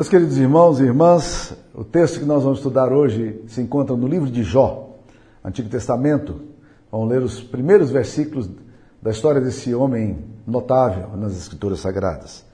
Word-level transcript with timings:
Meus 0.00 0.08
queridos 0.08 0.38
irmãos 0.38 0.80
e 0.80 0.84
irmãs, 0.84 1.54
o 1.74 1.84
texto 1.84 2.20
que 2.20 2.24
nós 2.24 2.42
vamos 2.42 2.60
estudar 2.60 2.90
hoje 2.90 3.38
se 3.46 3.60
encontra 3.60 3.94
no 3.94 4.08
livro 4.08 4.30
de 4.30 4.42
Jó, 4.42 4.96
Antigo 5.44 5.68
Testamento. 5.68 6.40
Vamos 6.90 7.10
ler 7.10 7.20
os 7.20 7.42
primeiros 7.42 7.90
versículos 7.90 8.48
da 9.02 9.10
história 9.10 9.42
desse 9.42 9.74
homem 9.74 10.24
notável 10.46 11.10
nas 11.18 11.36
Escrituras 11.36 11.80
Sagradas. 11.80 12.46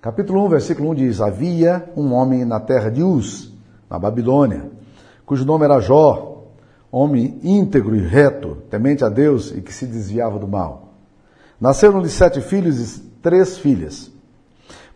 Capítulo 0.00 0.44
1, 0.46 0.48
versículo 0.50 0.90
1 0.90 0.94
diz: 0.94 1.20
Havia 1.20 1.90
um 1.96 2.12
homem 2.12 2.44
na 2.44 2.60
terra 2.60 2.88
de 2.88 3.02
Uz, 3.02 3.52
na 3.90 3.98
Babilônia, 3.98 4.70
cujo 5.26 5.44
nome 5.44 5.64
era 5.64 5.80
Jó, 5.80 6.44
homem 6.88 7.40
íntegro 7.42 7.96
e 7.96 8.00
reto, 8.00 8.58
temente 8.70 9.04
a 9.04 9.08
Deus 9.08 9.50
e 9.50 9.60
que 9.60 9.74
se 9.74 9.86
desviava 9.86 10.38
do 10.38 10.46
mal. 10.46 10.94
Nasceram-lhe 11.60 12.08
sete 12.08 12.40
filhos 12.40 12.98
e 12.98 13.00
três 13.20 13.58
filhas. 13.58 14.12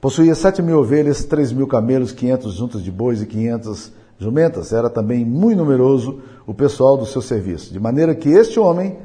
Possuía 0.06 0.36
sete 0.36 0.62
mil 0.62 0.78
ovelhas, 0.78 1.24
três 1.24 1.52
mil 1.52 1.66
camelos, 1.66 2.12
quinhentos 2.12 2.54
juntas 2.54 2.80
de 2.80 2.92
bois 2.92 3.20
e 3.20 3.26
quinhentas 3.26 3.90
jumentas. 4.16 4.72
Era 4.72 4.88
também 4.88 5.24
muito 5.24 5.58
numeroso 5.58 6.20
o 6.46 6.54
pessoal 6.54 6.96
do 6.96 7.04
seu 7.04 7.20
serviço. 7.20 7.72
De 7.72 7.80
maneira 7.80 8.14
que 8.14 8.28
este 8.28 8.60
homem 8.60 8.96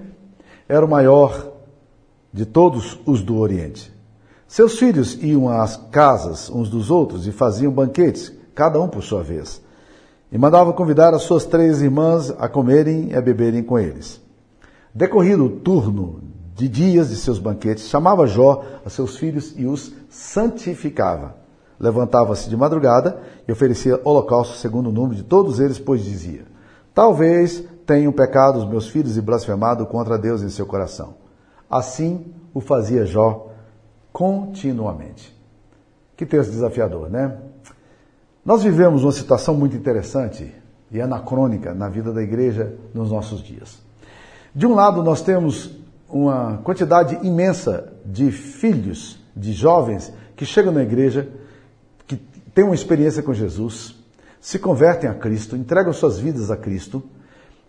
era 0.69 0.85
o 0.85 0.87
maior 0.87 1.53
de 2.31 2.45
todos 2.45 2.99
os 3.03 3.23
do 3.23 3.39
Oriente. 3.39 3.91
Seus 4.47 4.77
filhos 4.77 5.17
iam 5.23 5.49
às 5.49 5.75
casas 5.75 6.51
uns 6.51 6.69
dos 6.69 6.91
outros 6.91 7.25
e 7.25 7.31
faziam 7.31 7.71
banquetes, 7.73 8.31
cada 8.53 8.79
um 8.79 8.87
por 8.87 9.01
sua 9.01 9.23
vez. 9.23 9.59
E 10.31 10.37
mandava 10.37 10.71
convidar 10.71 11.15
as 11.15 11.23
suas 11.23 11.45
três 11.45 11.81
irmãs 11.81 12.29
a 12.37 12.47
comerem 12.47 13.09
e 13.09 13.15
a 13.15 13.21
beberem 13.21 13.63
com 13.63 13.79
eles. 13.79 14.21
Decorrido 14.93 15.45
o 15.45 15.49
turno 15.49 16.21
de 16.61 16.69
dias 16.69 17.09
de 17.09 17.15
seus 17.15 17.39
banquetes, 17.39 17.87
chamava 17.87 18.27
Jó 18.27 18.63
a 18.85 18.89
seus 18.89 19.17
filhos 19.17 19.55
e 19.57 19.65
os 19.65 19.91
santificava. 20.11 21.35
Levantava-se 21.79 22.47
de 22.47 22.55
madrugada 22.55 23.19
e 23.47 23.51
oferecia 23.51 23.99
holocausto 24.03 24.57
segundo 24.57 24.89
o 24.89 24.91
número 24.91 25.15
de 25.15 25.23
todos 25.23 25.59
eles, 25.59 25.79
pois 25.79 26.03
dizia: 26.03 26.43
Talvez 26.93 27.63
tenham 27.83 28.11
pecado 28.11 28.59
os 28.59 28.69
meus 28.69 28.87
filhos 28.89 29.17
e 29.17 29.21
blasfemado 29.21 29.87
contra 29.87 30.19
Deus 30.19 30.43
em 30.43 30.49
seu 30.49 30.67
coração. 30.67 31.15
Assim 31.67 32.31
o 32.53 32.61
fazia 32.61 33.07
Jó 33.07 33.47
continuamente. 34.13 35.35
Que 36.15 36.27
texto 36.27 36.51
desafiador, 36.51 37.09
né? 37.09 37.39
Nós 38.45 38.61
vivemos 38.61 39.03
uma 39.03 39.11
situação 39.11 39.55
muito 39.55 39.75
interessante 39.75 40.53
e 40.91 41.01
anacrônica 41.01 41.73
na 41.73 41.89
vida 41.89 42.13
da 42.13 42.21
igreja 42.21 42.75
nos 42.93 43.09
nossos 43.09 43.41
dias. 43.41 43.79
De 44.53 44.67
um 44.67 44.75
lado, 44.75 45.01
nós 45.01 45.23
temos 45.23 45.80
uma 46.11 46.57
quantidade 46.63 47.25
imensa 47.25 47.93
de 48.05 48.31
filhos, 48.31 49.19
de 49.35 49.53
jovens 49.53 50.11
que 50.35 50.45
chegam 50.45 50.73
na 50.73 50.83
igreja, 50.83 51.29
que 52.05 52.17
têm 52.53 52.65
uma 52.65 52.75
experiência 52.75 53.23
com 53.23 53.33
Jesus, 53.33 53.95
se 54.39 54.59
convertem 54.59 55.09
a 55.09 55.13
Cristo, 55.13 55.55
entregam 55.55 55.93
suas 55.93 56.19
vidas 56.19 56.49
a 56.51 56.57
Cristo 56.57 57.03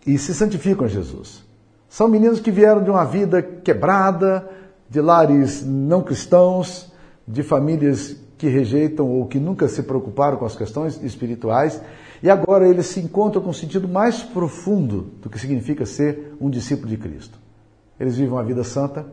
e 0.05 0.17
se 0.17 0.33
santificam 0.33 0.85
a 0.85 0.89
Jesus. 0.89 1.43
São 1.87 2.07
meninos 2.07 2.39
que 2.39 2.51
vieram 2.51 2.83
de 2.83 2.89
uma 2.89 3.05
vida 3.05 3.41
quebrada, 3.41 4.49
de 4.89 4.99
lares 4.99 5.63
não 5.65 6.01
cristãos, 6.01 6.91
de 7.27 7.43
famílias 7.43 8.17
que 8.37 8.47
rejeitam 8.47 9.07
ou 9.07 9.25
que 9.27 9.39
nunca 9.39 9.67
se 9.67 9.83
preocuparam 9.83 10.37
com 10.37 10.45
as 10.45 10.55
questões 10.55 11.01
espirituais, 11.03 11.79
e 12.21 12.29
agora 12.29 12.67
eles 12.67 12.87
se 12.87 12.99
encontram 12.99 13.41
com 13.41 13.51
um 13.51 13.53
sentido 13.53 13.87
mais 13.87 14.23
profundo 14.23 15.13
do 15.21 15.29
que 15.29 15.39
significa 15.39 15.85
ser 15.85 16.35
um 16.41 16.49
discípulo 16.49 16.89
de 16.89 16.97
Cristo. 16.97 17.42
Eles 18.03 18.17
vivem 18.17 18.33
uma 18.33 18.43
vida 18.43 18.65
santa, 18.65 19.05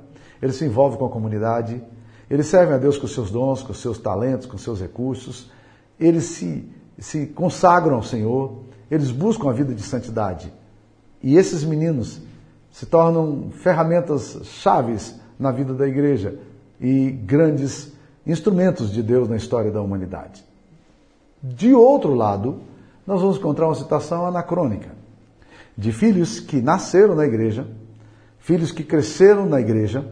eles 0.42 0.56
se 0.56 0.64
envolvem 0.64 0.98
com 0.98 1.06
a 1.06 1.08
comunidade, 1.08 1.80
eles 2.28 2.46
servem 2.46 2.74
a 2.74 2.78
Deus 2.78 2.98
com 2.98 3.06
seus 3.06 3.30
dons, 3.30 3.62
com 3.62 3.72
seus 3.72 3.98
talentos, 3.98 4.48
com 4.48 4.58
seus 4.58 4.80
recursos, 4.80 5.48
eles 5.98 6.24
se, 6.24 6.68
se 6.98 7.28
consagram 7.28 7.94
ao 7.94 8.02
Senhor, 8.02 8.64
eles 8.90 9.12
buscam 9.12 9.48
a 9.48 9.52
vida 9.52 9.72
de 9.72 9.82
santidade. 9.82 10.52
E 11.22 11.36
esses 11.36 11.62
meninos 11.62 12.20
se 12.72 12.84
tornam 12.84 13.50
ferramentas 13.52 14.40
chaves 14.42 15.14
na 15.38 15.52
vida 15.52 15.72
da 15.72 15.86
igreja 15.86 16.40
e 16.80 17.12
grandes 17.12 17.92
instrumentos 18.26 18.90
de 18.90 19.04
Deus 19.04 19.28
na 19.28 19.36
história 19.36 19.70
da 19.70 19.80
humanidade. 19.80 20.44
De 21.40 21.72
outro 21.72 22.12
lado, 22.12 22.58
nós 23.06 23.20
vamos 23.20 23.36
encontrar 23.36 23.68
uma 23.68 23.74
situação 23.76 24.26
anacrônica 24.26 24.98
de 25.78 25.92
filhos 25.92 26.40
que 26.40 26.60
nasceram 26.60 27.14
na 27.14 27.24
igreja, 27.24 27.68
filhos 28.40 28.72
que 28.72 28.82
cresceram 28.82 29.46
na 29.46 29.60
igreja, 29.60 30.04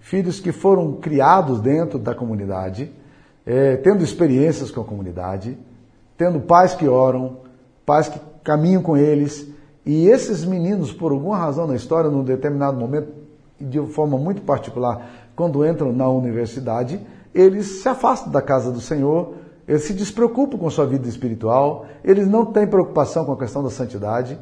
filhos 0.00 0.40
que 0.40 0.50
foram 0.50 0.94
criados 0.94 1.60
dentro 1.60 1.98
da 1.98 2.14
comunidade, 2.14 2.90
é, 3.44 3.76
tendo 3.76 4.02
experiências 4.02 4.70
com 4.70 4.80
a 4.80 4.84
comunidade, 4.84 5.58
tendo 6.16 6.40
pais 6.40 6.74
que 6.74 6.88
oram, 6.88 7.38
pais 7.84 8.08
que 8.08 8.18
caminham 8.42 8.82
com 8.82 8.96
eles, 8.96 9.48
e 9.84 10.08
esses 10.08 10.44
meninos, 10.44 10.92
por 10.92 11.12
alguma 11.12 11.36
razão 11.36 11.66
na 11.66 11.74
história, 11.74 12.08
num 12.08 12.22
determinado 12.22 12.78
momento, 12.78 13.12
de 13.60 13.80
forma 13.86 14.16
muito 14.16 14.42
particular, 14.42 15.08
quando 15.34 15.66
entram 15.66 15.92
na 15.92 16.08
universidade, 16.08 17.00
eles 17.34 17.82
se 17.82 17.88
afastam 17.88 18.30
da 18.30 18.40
casa 18.40 18.70
do 18.70 18.80
Senhor, 18.80 19.34
eles 19.66 19.82
se 19.82 19.92
despreocupam 19.92 20.58
com 20.58 20.70
sua 20.70 20.86
vida 20.86 21.08
espiritual, 21.08 21.86
eles 22.04 22.28
não 22.28 22.46
têm 22.46 22.66
preocupação 22.66 23.24
com 23.24 23.32
a 23.32 23.38
questão 23.38 23.62
da 23.62 23.70
santidade, 23.70 24.38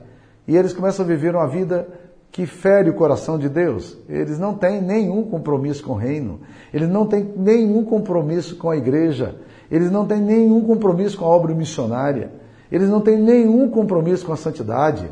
e 0.47 0.57
eles 0.57 0.73
começam 0.73 1.05
a 1.05 1.09
viver 1.09 1.35
uma 1.35 1.47
vida 1.47 1.87
que 2.31 2.47
fere 2.47 2.91
o 2.91 2.95
coração 2.95 3.39
de 3.39 3.49
Deus. 3.49 3.97
Eles 4.09 4.39
não 4.39 4.55
têm 4.55 4.81
nenhum 4.81 5.25
compromisso 5.25 5.83
com 5.83 5.93
o 5.93 5.97
reino, 5.97 6.41
eles 6.73 6.89
não 6.89 7.07
têm 7.07 7.25
nenhum 7.37 7.85
compromisso 7.85 8.57
com 8.57 8.71
a 8.71 8.77
igreja, 8.77 9.37
eles 9.71 9.91
não 9.91 10.07
têm 10.07 10.21
nenhum 10.21 10.63
compromisso 10.63 11.19
com 11.19 11.25
a 11.25 11.29
obra 11.29 11.55
missionária, 11.55 12.33
eles 12.71 12.89
não 12.89 13.01
têm 13.01 13.19
nenhum 13.19 13.69
compromisso 13.69 14.25
com 14.25 14.33
a 14.33 14.37
santidade. 14.37 15.09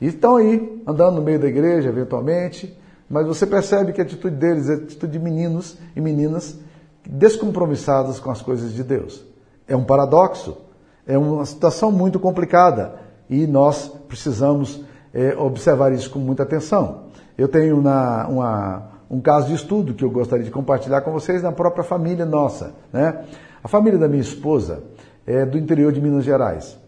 E 0.00 0.08
estão 0.08 0.36
aí, 0.36 0.82
andando 0.86 1.16
no 1.16 1.22
meio 1.22 1.38
da 1.38 1.46
igreja, 1.46 1.88
eventualmente, 1.88 2.76
mas 3.08 3.26
você 3.26 3.46
percebe 3.46 3.92
que 3.92 4.00
a 4.00 4.04
atitude 4.04 4.36
deles 4.36 4.68
é 4.68 4.74
a 4.74 4.76
atitude 4.76 5.12
de 5.12 5.18
meninos 5.18 5.78
e 5.94 6.00
meninas 6.00 6.58
descompromissados 7.06 8.18
com 8.20 8.30
as 8.30 8.42
coisas 8.42 8.72
de 8.72 8.82
Deus. 8.82 9.24
É 9.66 9.76
um 9.76 9.84
paradoxo, 9.84 10.58
é 11.06 11.16
uma 11.16 11.44
situação 11.44 11.90
muito 11.90 12.18
complicada 12.18 12.94
e 13.28 13.46
nós 13.46 13.88
precisamos 14.08 14.84
é, 15.12 15.36
observar 15.36 15.92
isso 15.92 16.10
com 16.10 16.18
muita 16.18 16.42
atenção. 16.42 17.04
Eu 17.36 17.48
tenho 17.48 17.80
na, 17.80 18.26
uma, 18.28 18.82
um 19.10 19.20
caso 19.20 19.48
de 19.48 19.54
estudo 19.54 19.94
que 19.94 20.04
eu 20.04 20.10
gostaria 20.10 20.44
de 20.44 20.50
compartilhar 20.50 21.00
com 21.02 21.12
vocês 21.12 21.42
na 21.42 21.52
própria 21.52 21.84
família 21.84 22.24
nossa. 22.24 22.72
Né? 22.92 23.24
A 23.62 23.68
família 23.68 23.98
da 23.98 24.08
minha 24.08 24.22
esposa 24.22 24.82
é 25.26 25.44
do 25.44 25.58
interior 25.58 25.92
de 25.92 26.00
Minas 26.00 26.24
Gerais. 26.24 26.78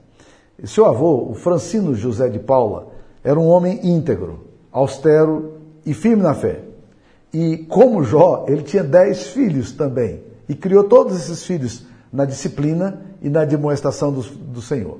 Seu 0.64 0.86
avô, 0.86 1.30
o 1.30 1.34
Francino 1.34 1.94
José 1.94 2.28
de 2.28 2.38
Paula, 2.38 2.88
era 3.22 3.38
um 3.38 3.46
homem 3.48 3.80
íntegro, 3.82 4.44
austero 4.70 5.54
e 5.84 5.92
firme 5.92 6.22
na 6.22 6.34
fé. 6.34 6.60
E 7.32 7.58
como 7.58 8.04
Jó, 8.04 8.44
ele 8.46 8.62
tinha 8.62 8.84
dez 8.84 9.28
filhos 9.28 9.72
também. 9.72 10.22
E 10.48 10.54
criou 10.54 10.84
todos 10.84 11.16
esses 11.16 11.44
filhos 11.44 11.84
na 12.12 12.24
disciplina 12.24 13.02
e 13.20 13.28
na 13.28 13.44
demonstração 13.44 14.12
do, 14.12 14.22
do 14.22 14.62
Senhor. 14.62 14.98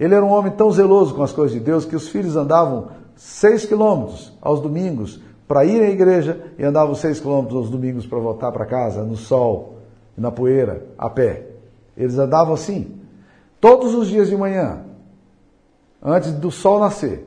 Ele 0.00 0.14
era 0.14 0.24
um 0.24 0.30
homem 0.30 0.50
tão 0.50 0.72
zeloso 0.72 1.14
com 1.14 1.22
as 1.22 1.30
coisas 1.30 1.52
de 1.52 1.62
Deus 1.62 1.84
que 1.84 1.94
os 1.94 2.08
filhos 2.08 2.34
andavam 2.34 2.88
seis 3.14 3.66
quilômetros 3.66 4.32
aos 4.40 4.58
domingos 4.58 5.20
para 5.46 5.62
ir 5.66 5.82
à 5.82 5.90
igreja 5.90 6.52
e 6.58 6.64
andavam 6.64 6.94
seis 6.94 7.20
quilômetros 7.20 7.58
aos 7.58 7.70
domingos 7.70 8.06
para 8.06 8.18
voltar 8.18 8.50
para 8.50 8.64
casa, 8.64 9.04
no 9.04 9.14
sol, 9.14 9.74
na 10.16 10.30
poeira, 10.30 10.86
a 10.96 11.10
pé. 11.10 11.48
Eles 11.94 12.16
andavam 12.16 12.54
assim, 12.54 12.98
todos 13.60 13.94
os 13.94 14.08
dias 14.08 14.30
de 14.30 14.36
manhã, 14.38 14.86
antes 16.02 16.32
do 16.32 16.50
sol 16.50 16.80
nascer. 16.80 17.26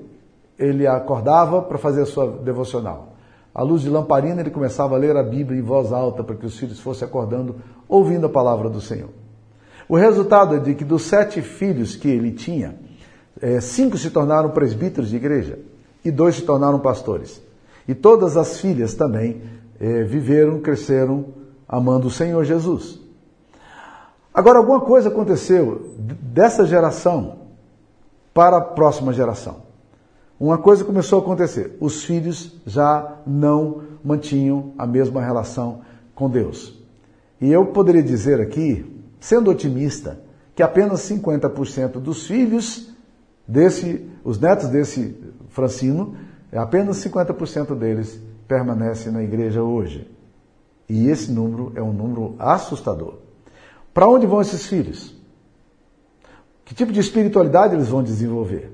Ele 0.57 0.87
acordava 0.87 1.61
para 1.61 1.77
fazer 1.77 2.01
a 2.01 2.05
sua 2.07 2.27
devocional. 2.27 3.09
À 3.53 3.61
luz 3.61 3.83
de 3.83 3.89
lamparina, 3.89 4.41
ele 4.41 4.49
começava 4.49 4.95
a 4.95 4.97
ler 4.97 5.15
a 5.15 5.21
Bíblia 5.21 5.59
em 5.59 5.63
voz 5.63 5.91
alta 5.91 6.23
para 6.23 6.35
que 6.35 6.45
os 6.45 6.57
filhos 6.57 6.79
fossem 6.79 7.07
acordando, 7.07 7.57
ouvindo 7.87 8.25
a 8.25 8.29
palavra 8.29 8.67
do 8.67 8.81
Senhor. 8.81 9.09
O 9.87 9.95
resultado 9.95 10.55
é 10.55 10.59
de 10.59 10.75
que 10.75 10.83
dos 10.83 11.03
sete 11.03 11.41
filhos 11.41 11.95
que 11.95 12.07
ele 12.07 12.31
tinha, 12.31 12.75
é, 13.41 13.59
cinco 13.59 13.97
se 13.97 14.09
tornaram 14.09 14.49
presbíteros 14.51 15.09
de 15.09 15.15
igreja 15.15 15.59
e 16.03 16.11
dois 16.11 16.35
se 16.35 16.41
tornaram 16.43 16.79
pastores. 16.79 17.41
E 17.87 17.93
todas 17.93 18.37
as 18.37 18.59
filhas 18.59 18.93
também 18.93 19.41
é, 19.79 20.03
viveram, 20.03 20.59
cresceram 20.59 21.25
amando 21.67 22.07
o 22.07 22.11
Senhor 22.11 22.43
Jesus. 22.43 22.99
Agora, 24.33 24.59
alguma 24.59 24.81
coisa 24.81 25.09
aconteceu 25.09 25.93
dessa 25.97 26.65
geração 26.65 27.39
para 28.33 28.57
a 28.57 28.61
próxima 28.61 29.13
geração 29.13 29.63
uma 30.43 30.57
coisa 30.57 30.83
começou 30.83 31.19
a 31.19 31.21
acontecer: 31.21 31.77
os 31.79 32.03
filhos 32.03 32.53
já 32.65 33.15
não 33.25 33.83
mantinham 34.03 34.73
a 34.77 34.85
mesma 34.85 35.21
relação 35.21 35.79
com 36.13 36.29
Deus. 36.29 36.77
E 37.39 37.49
eu 37.49 37.67
poderia 37.67 38.03
dizer 38.03 38.41
aqui, 38.41 38.92
sendo 39.23 39.49
otimista, 39.49 40.19
que 40.53 40.61
apenas 40.61 40.99
50% 41.09 41.93
dos 41.93 42.27
filhos 42.27 42.93
desse, 43.47 44.05
os 44.21 44.37
netos 44.37 44.67
desse 44.67 45.17
Francino, 45.47 46.17
apenas 46.51 46.97
50% 46.97 47.73
deles 47.73 48.19
permanecem 48.49 49.13
na 49.13 49.23
igreja 49.23 49.63
hoje. 49.63 50.11
E 50.89 51.07
esse 51.07 51.31
número 51.31 51.71
é 51.73 51.81
um 51.81 51.93
número 51.93 52.35
assustador. 52.37 53.19
Para 53.93 54.09
onde 54.09 54.27
vão 54.27 54.41
esses 54.41 54.65
filhos? 54.65 55.15
Que 56.65 56.75
tipo 56.75 56.91
de 56.91 56.99
espiritualidade 56.99 57.75
eles 57.75 57.87
vão 57.87 58.03
desenvolver? 58.03 58.73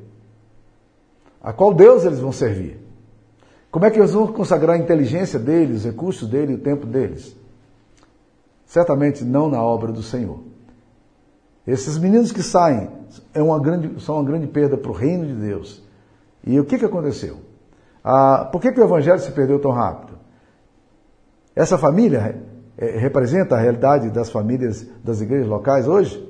A 1.44 1.54
qual 1.54 1.76
Deus 1.76 2.06
eles 2.06 2.20
vão 2.20 2.32
servir? 2.32 2.80
Como 3.70 3.86
é 3.86 3.92
que 3.92 4.00
eles 4.00 4.14
vão 4.14 4.26
consagrar 4.26 4.78
a 4.78 4.80
inteligência 4.80 5.38
deles, 5.38 5.82
os 5.82 5.86
recursos 5.86 6.28
deles, 6.28 6.56
o 6.56 6.60
tempo 6.60 6.88
deles? 6.88 7.38
Certamente 8.70 9.26
não 9.26 9.50
na 9.50 9.60
obra 9.64 9.92
do 9.92 10.04
Senhor. 10.04 10.42
Esses 11.66 11.98
meninos 11.98 12.32
que 12.32 12.44
saem 12.44 12.88
é 13.34 13.42
uma 13.42 13.60
grande, 13.60 14.00
são 14.00 14.18
uma 14.18 14.24
grande 14.24 14.46
perda 14.46 14.78
para 14.78 14.92
o 14.92 14.94
reino 14.94 15.26
de 15.26 15.34
Deus. 15.34 15.84
E 16.46 16.60
o 16.60 16.64
que, 16.64 16.78
que 16.78 16.86
aconteceu? 16.86 17.38
Ah, 18.04 18.48
por 18.52 18.62
que, 18.62 18.72
que 18.72 18.80
o 18.80 18.84
evangelho 18.84 19.18
se 19.18 19.32
perdeu 19.32 19.58
tão 19.58 19.72
rápido? 19.72 20.20
Essa 21.56 21.80
família 21.80 22.44
é, 22.78 23.00
representa 23.00 23.56
a 23.56 23.60
realidade 23.60 24.12
das 24.12 24.30
famílias 24.30 24.86
das 25.04 25.20
igrejas 25.20 25.48
locais 25.48 25.88
hoje? 25.88 26.24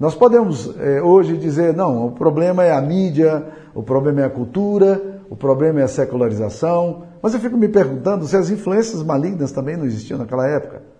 Nós 0.00 0.16
podemos 0.16 0.76
é, 0.80 1.00
hoje 1.00 1.36
dizer, 1.36 1.76
não, 1.76 2.08
o 2.08 2.10
problema 2.10 2.64
é 2.64 2.72
a 2.72 2.80
mídia, 2.80 3.46
o 3.72 3.84
problema 3.84 4.22
é 4.22 4.24
a 4.24 4.30
cultura, 4.30 5.20
o 5.30 5.36
problema 5.36 5.78
é 5.78 5.84
a 5.84 5.88
secularização, 5.88 7.04
mas 7.22 7.34
eu 7.34 7.38
fico 7.38 7.56
me 7.56 7.68
perguntando 7.68 8.26
se 8.26 8.36
as 8.36 8.50
influências 8.50 9.00
malignas 9.04 9.52
também 9.52 9.76
não 9.76 9.84
existiam 9.84 10.18
naquela 10.18 10.48
época. 10.48 10.91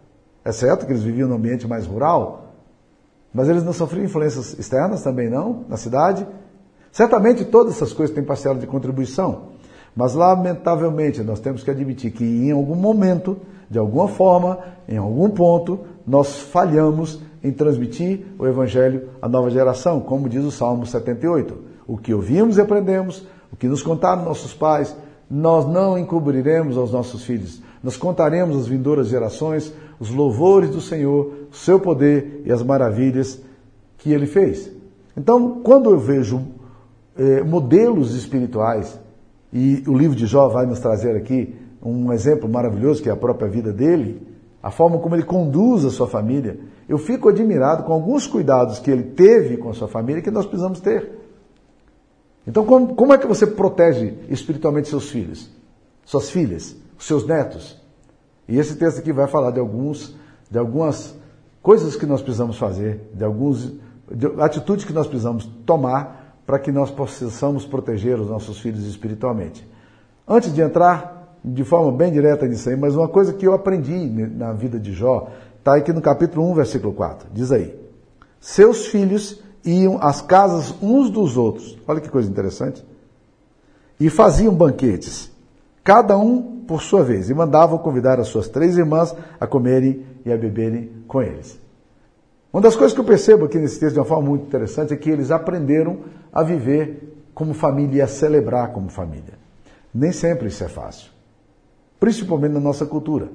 É 0.44 0.52
certo 0.52 0.86
que 0.86 0.92
eles 0.92 1.02
viviam 1.02 1.28
num 1.28 1.36
ambiente 1.36 1.66
mais 1.68 1.86
rural, 1.86 2.54
mas 3.32 3.48
eles 3.48 3.64
não 3.64 3.72
sofriam 3.72 4.04
influências 4.04 4.58
externas 4.58 5.02
também 5.02 5.30
não, 5.30 5.64
na 5.68 5.76
cidade? 5.76 6.26
Certamente 6.90 7.44
todas 7.44 7.74
essas 7.76 7.92
coisas 7.92 8.14
têm 8.14 8.24
parcela 8.24 8.58
de 8.58 8.66
contribuição, 8.66 9.52
mas 9.96 10.14
lamentavelmente 10.14 11.22
nós 11.22 11.40
temos 11.40 11.62
que 11.62 11.70
admitir 11.70 12.10
que 12.12 12.24
em 12.24 12.50
algum 12.50 12.74
momento, 12.74 13.38
de 13.70 13.78
alguma 13.78 14.08
forma, 14.08 14.58
em 14.88 14.98
algum 14.98 15.30
ponto, 15.30 15.80
nós 16.06 16.40
falhamos 16.40 17.20
em 17.42 17.50
transmitir 17.50 18.26
o 18.38 18.46
Evangelho 18.46 19.08
à 19.20 19.28
nova 19.28 19.50
geração, 19.50 20.00
como 20.00 20.28
diz 20.28 20.44
o 20.44 20.50
Salmo 20.50 20.84
78. 20.86 21.56
O 21.86 21.96
que 21.96 22.12
ouvimos 22.12 22.56
e 22.56 22.60
aprendemos, 22.60 23.26
o 23.50 23.56
que 23.56 23.66
nos 23.66 23.82
contaram 23.82 24.24
nossos 24.24 24.52
pais, 24.52 24.94
nós 25.30 25.66
não 25.66 25.96
encobriremos 25.96 26.76
aos 26.76 26.92
nossos 26.92 27.24
filhos. 27.24 27.62
Nós 27.82 27.96
contaremos 27.96 28.56
às 28.56 28.66
vindouras 28.66 29.08
gerações 29.08 29.72
os 30.02 30.10
louvores 30.10 30.69
do 30.70 30.81
Senhor, 30.81 31.32
o 31.49 31.54
seu 31.54 31.78
poder 31.78 32.43
e 32.44 32.50
as 32.50 32.60
maravilhas 32.60 33.40
que 33.99 34.12
ele 34.12 34.26
fez. 34.26 34.69
Então, 35.16 35.60
quando 35.62 35.88
eu 35.90 35.96
vejo 35.96 36.43
eh, 37.16 37.44
modelos 37.44 38.12
espirituais, 38.16 38.99
e 39.52 39.84
o 39.87 39.96
livro 39.96 40.16
de 40.16 40.26
Jó 40.26 40.49
vai 40.49 40.66
nos 40.66 40.81
trazer 40.81 41.14
aqui 41.14 41.54
um 41.81 42.12
exemplo 42.12 42.49
maravilhoso, 42.49 43.00
que 43.00 43.08
é 43.08 43.12
a 43.12 43.16
própria 43.16 43.49
vida 43.49 43.72
dele, 43.72 44.20
a 44.60 44.72
forma 44.72 44.99
como 44.99 45.14
ele 45.14 45.22
conduz 45.22 45.84
a 45.84 45.90
sua 45.90 46.08
família, 46.08 46.58
eu 46.88 46.99
fico 46.99 47.28
admirado 47.28 47.84
com 47.84 47.93
alguns 47.93 48.26
cuidados 48.26 48.81
que 48.81 48.90
ele 48.90 49.04
teve 49.04 49.56
com 49.56 49.70
a 49.70 49.72
sua 49.72 49.87
família 49.87 50.20
que 50.20 50.32
nós 50.32 50.46
precisamos 50.46 50.81
ter. 50.81 51.12
Então, 52.44 52.66
como, 52.66 52.96
como 52.96 53.12
é 53.12 53.19
que 53.19 53.26
você 53.28 53.46
protege 53.46 54.14
espiritualmente 54.28 54.88
seus 54.88 55.08
filhos, 55.08 55.49
suas 56.04 56.28
filhas, 56.28 56.75
seus 56.99 57.25
netos? 57.25 57.81
E 58.48 58.58
esse 58.58 58.76
texto 58.76 58.98
aqui 58.98 59.12
vai 59.12 59.26
falar 59.26 59.50
de 59.50 59.60
alguns, 59.60 60.16
de 60.50 60.58
algumas 60.58 61.14
coisas 61.62 61.96
que 61.96 62.06
nós 62.06 62.20
precisamos 62.20 62.58
fazer, 62.58 63.10
de 63.14 63.24
algumas 63.24 63.72
atitudes 64.40 64.84
que 64.84 64.92
nós 64.92 65.06
precisamos 65.06 65.44
tomar 65.64 66.42
para 66.46 66.58
que 66.58 66.72
nós 66.72 66.90
possamos 66.90 67.64
proteger 67.64 68.18
os 68.20 68.28
nossos 68.28 68.58
filhos 68.58 68.86
espiritualmente. 68.86 69.66
Antes 70.26 70.52
de 70.52 70.60
entrar 70.60 71.38
de 71.44 71.64
forma 71.64 71.90
bem 71.90 72.12
direta 72.12 72.46
nisso 72.46 72.68
aí, 72.68 72.76
mas 72.76 72.94
uma 72.94 73.08
coisa 73.08 73.32
que 73.32 73.46
eu 73.46 73.52
aprendi 73.52 74.06
na 74.06 74.52
vida 74.52 74.78
de 74.78 74.92
Jó, 74.92 75.28
está 75.58 75.76
aqui 75.76 75.92
no 75.92 76.00
capítulo 76.00 76.48
1, 76.50 76.54
versículo 76.54 76.92
4. 76.92 77.28
Diz 77.32 77.50
aí: 77.50 77.74
Seus 78.40 78.86
filhos 78.86 79.42
iam 79.64 79.98
às 80.00 80.20
casas 80.20 80.74
uns 80.82 81.10
dos 81.10 81.36
outros. 81.36 81.78
Olha 81.86 82.00
que 82.00 82.08
coisa 82.08 82.28
interessante. 82.28 82.84
E 83.98 84.10
faziam 84.10 84.54
banquetes, 84.54 85.30
cada 85.84 86.17
um 86.17 86.62
por 86.67 86.82
sua 86.82 87.02
vez, 87.02 87.29
e 87.29 87.34
mandavam 87.34 87.79
convidar 87.79 88.20
as 88.20 88.29
suas 88.29 88.49
três 88.49 88.76
irmãs 88.76 89.14
a 89.40 89.46
comerem 89.46 90.06
e 90.25 90.32
a 90.32 90.37
beberem 90.37 91.05
com 91.06 91.20
eles. 91.20 91.61
Uma 92.52 92.62
das 92.62 92.76
coisas 92.76 92.94
que 92.94 93.00
eu 93.00 93.05
percebo 93.05 93.46
aqui 93.46 93.58
nesse 93.58 93.81
texto 93.81 93.94
de 93.94 93.99
uma 93.99 94.05
forma 94.05 94.29
muito 94.29 94.46
interessante 94.46 94.93
é 94.93 94.96
que 94.96 95.11
eles 95.11 95.31
aprenderam 95.31 96.00
a 96.32 96.43
viver 96.43 97.25
como 97.34 97.55
família 97.55 97.99
e 97.99 98.02
a 98.02 98.06
celebrar 98.06 98.73
como 98.73 98.90
família. 98.90 99.40
Nem 99.93 100.12
sempre 100.12 100.49
isso 100.49 100.62
é 100.62 100.69
fácil, 100.69 101.11
principalmente 101.99 102.52
na 102.52 102.61
nossa 102.61 102.87
cultura. 102.87 103.28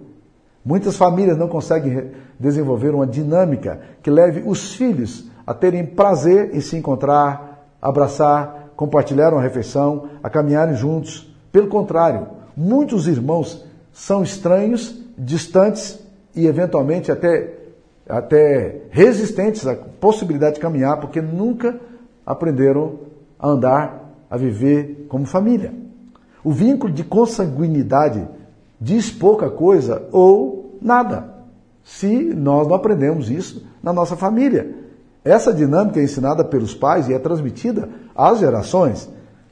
Muitas 0.64 0.98
famílias 0.98 1.38
não 1.38 1.48
conseguem 1.48 2.12
desenvolver 2.40 2.94
uma 2.94 3.08
dinâmica 3.08 3.80
que 4.02 4.12
leve 4.12 4.44
os 4.46 4.76
filhos 4.76 5.30
a 5.46 5.54
terem 5.54 5.86
prazer 5.86 6.54
em 6.54 6.60
se 6.60 6.76
encontrar, 6.76 7.70
abraçar, 7.82 8.72
compartilhar 8.76 9.34
uma 9.34 9.42
refeição, 9.42 10.10
a 10.22 10.30
caminharem 10.30 10.76
juntos. 10.76 11.34
Pelo 11.52 11.68
contrário, 11.68 12.37
muitos 12.58 13.08
irmãos 13.08 13.64
são 13.94 14.24
estranhos, 14.24 15.00
distantes 15.16 16.00
e 16.36 16.48
eventualmente 16.48 17.12
até, 17.12 17.54
até 18.10 18.82
resistentes 18.90 19.68
à 19.68 19.76
possibilidade 19.76 20.56
de 20.56 20.62
caminhar, 20.62 21.00
porque 21.00 21.22
nunca 21.22 21.80
aprenderam 22.26 23.00
a 23.40 23.50
andar, 23.50 24.14
a 24.30 24.36
viver 24.36 25.06
como 25.08 25.26
família. 25.26 25.72
O 26.44 26.52
vínculo 26.52 26.92
de 26.92 27.04
consanguinidade 27.04 28.28
diz 28.82 29.12
pouca 29.12 29.50
coisa 29.50 30.08
ou 30.12 30.78
nada, 30.82 31.34
se 31.84 32.34
nós 32.34 32.68
não 32.68 32.76
aprendemos 32.76 33.30
isso 33.30 33.66
na 33.82 33.94
nossa 33.94 34.16
família. 34.16 34.76
Essa 35.24 35.54
dinâmica 35.54 36.00
é 36.00 36.04
ensinada 36.04 36.44
pelos 36.44 36.74
pais 36.74 37.08
e 37.08 37.14
é 37.14 37.20
transmitida 37.20 37.90
às 38.16 38.40
gerações. 38.40 39.10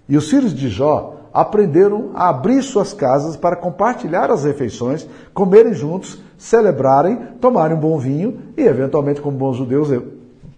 E 0.08 0.16
os 0.16 0.30
filhos 0.30 0.54
de 0.54 0.70
Jó 0.70 1.15
aprenderam 1.36 2.12
a 2.16 2.30
abrir 2.30 2.64
suas 2.64 2.94
casas 2.94 3.36
para 3.36 3.58
compartilhar 3.58 4.32
as 4.32 4.46
refeições, 4.46 5.06
comerem 5.34 5.74
juntos, 5.74 6.22
celebrarem, 6.38 7.18
tomarem 7.42 7.76
um 7.76 7.80
bom 7.80 8.00
vinho 8.00 8.40
e, 8.56 8.62
eventualmente, 8.62 9.20
como 9.20 9.38
bons 9.38 9.58
judeus, 9.58 9.90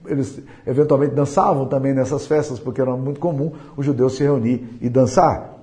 eles 0.06 0.39
eventualmente 0.68 1.15
dançavam 1.15 1.65
também 1.65 1.95
nessas 1.95 2.27
festas, 2.27 2.59
porque 2.59 2.79
era 2.79 2.95
muito 2.95 3.19
comum 3.19 3.53
os 3.75 3.83
judeus 3.83 4.15
se 4.15 4.24
reunir 4.24 4.77
e 4.79 4.88
dançar. 4.88 5.57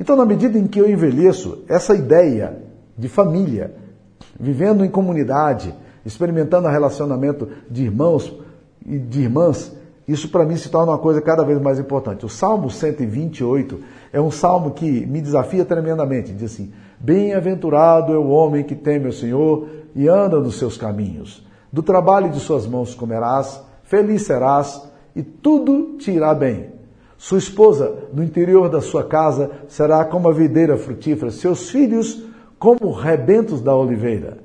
Então, 0.00 0.16
na 0.16 0.26
medida 0.26 0.58
em 0.58 0.66
que 0.66 0.80
eu 0.80 0.90
envelheço, 0.90 1.62
essa 1.68 1.94
ideia 1.94 2.60
de 2.96 3.08
família, 3.08 3.76
vivendo 4.38 4.84
em 4.84 4.90
comunidade, 4.90 5.72
experimentando 6.04 6.66
o 6.66 6.70
relacionamento 6.70 7.48
de 7.70 7.84
irmãos, 7.84 8.36
e 8.84 8.98
de 8.98 9.20
irmãs, 9.20 9.72
isso 10.08 10.30
para 10.30 10.46
mim 10.46 10.56
se 10.56 10.70
torna 10.70 10.92
uma 10.92 10.98
coisa 10.98 11.20
cada 11.20 11.44
vez 11.44 11.60
mais 11.60 11.78
importante. 11.78 12.24
O 12.24 12.30
Salmo 12.30 12.70
128 12.70 13.78
é 14.10 14.18
um 14.18 14.30
salmo 14.30 14.70
que 14.70 15.04
me 15.04 15.20
desafia 15.20 15.66
tremendamente. 15.66 16.32
Diz 16.32 16.52
assim: 16.52 16.72
Bem-aventurado 16.98 18.14
é 18.14 18.16
o 18.16 18.28
homem 18.28 18.64
que 18.64 18.74
teme 18.74 19.08
o 19.08 19.12
Senhor 19.12 19.68
e 19.94 20.08
anda 20.08 20.40
nos 20.40 20.58
seus 20.58 20.78
caminhos. 20.78 21.46
Do 21.70 21.82
trabalho 21.82 22.30
de 22.30 22.40
suas 22.40 22.66
mãos 22.66 22.94
comerás, 22.94 23.62
feliz 23.82 24.22
serás 24.22 24.82
e 25.14 25.22
tudo 25.22 25.98
te 25.98 26.10
irá 26.10 26.34
bem. 26.34 26.70
Sua 27.18 27.38
esposa, 27.38 27.94
no 28.10 28.22
interior 28.22 28.70
da 28.70 28.80
sua 28.80 29.04
casa, 29.04 29.50
será 29.68 30.04
como 30.06 30.28
a 30.28 30.32
videira 30.32 30.78
frutífera, 30.78 31.30
seus 31.30 31.68
filhos 31.68 32.24
como 32.58 32.92
rebentos 32.92 33.60
da 33.60 33.76
oliveira. 33.76 34.38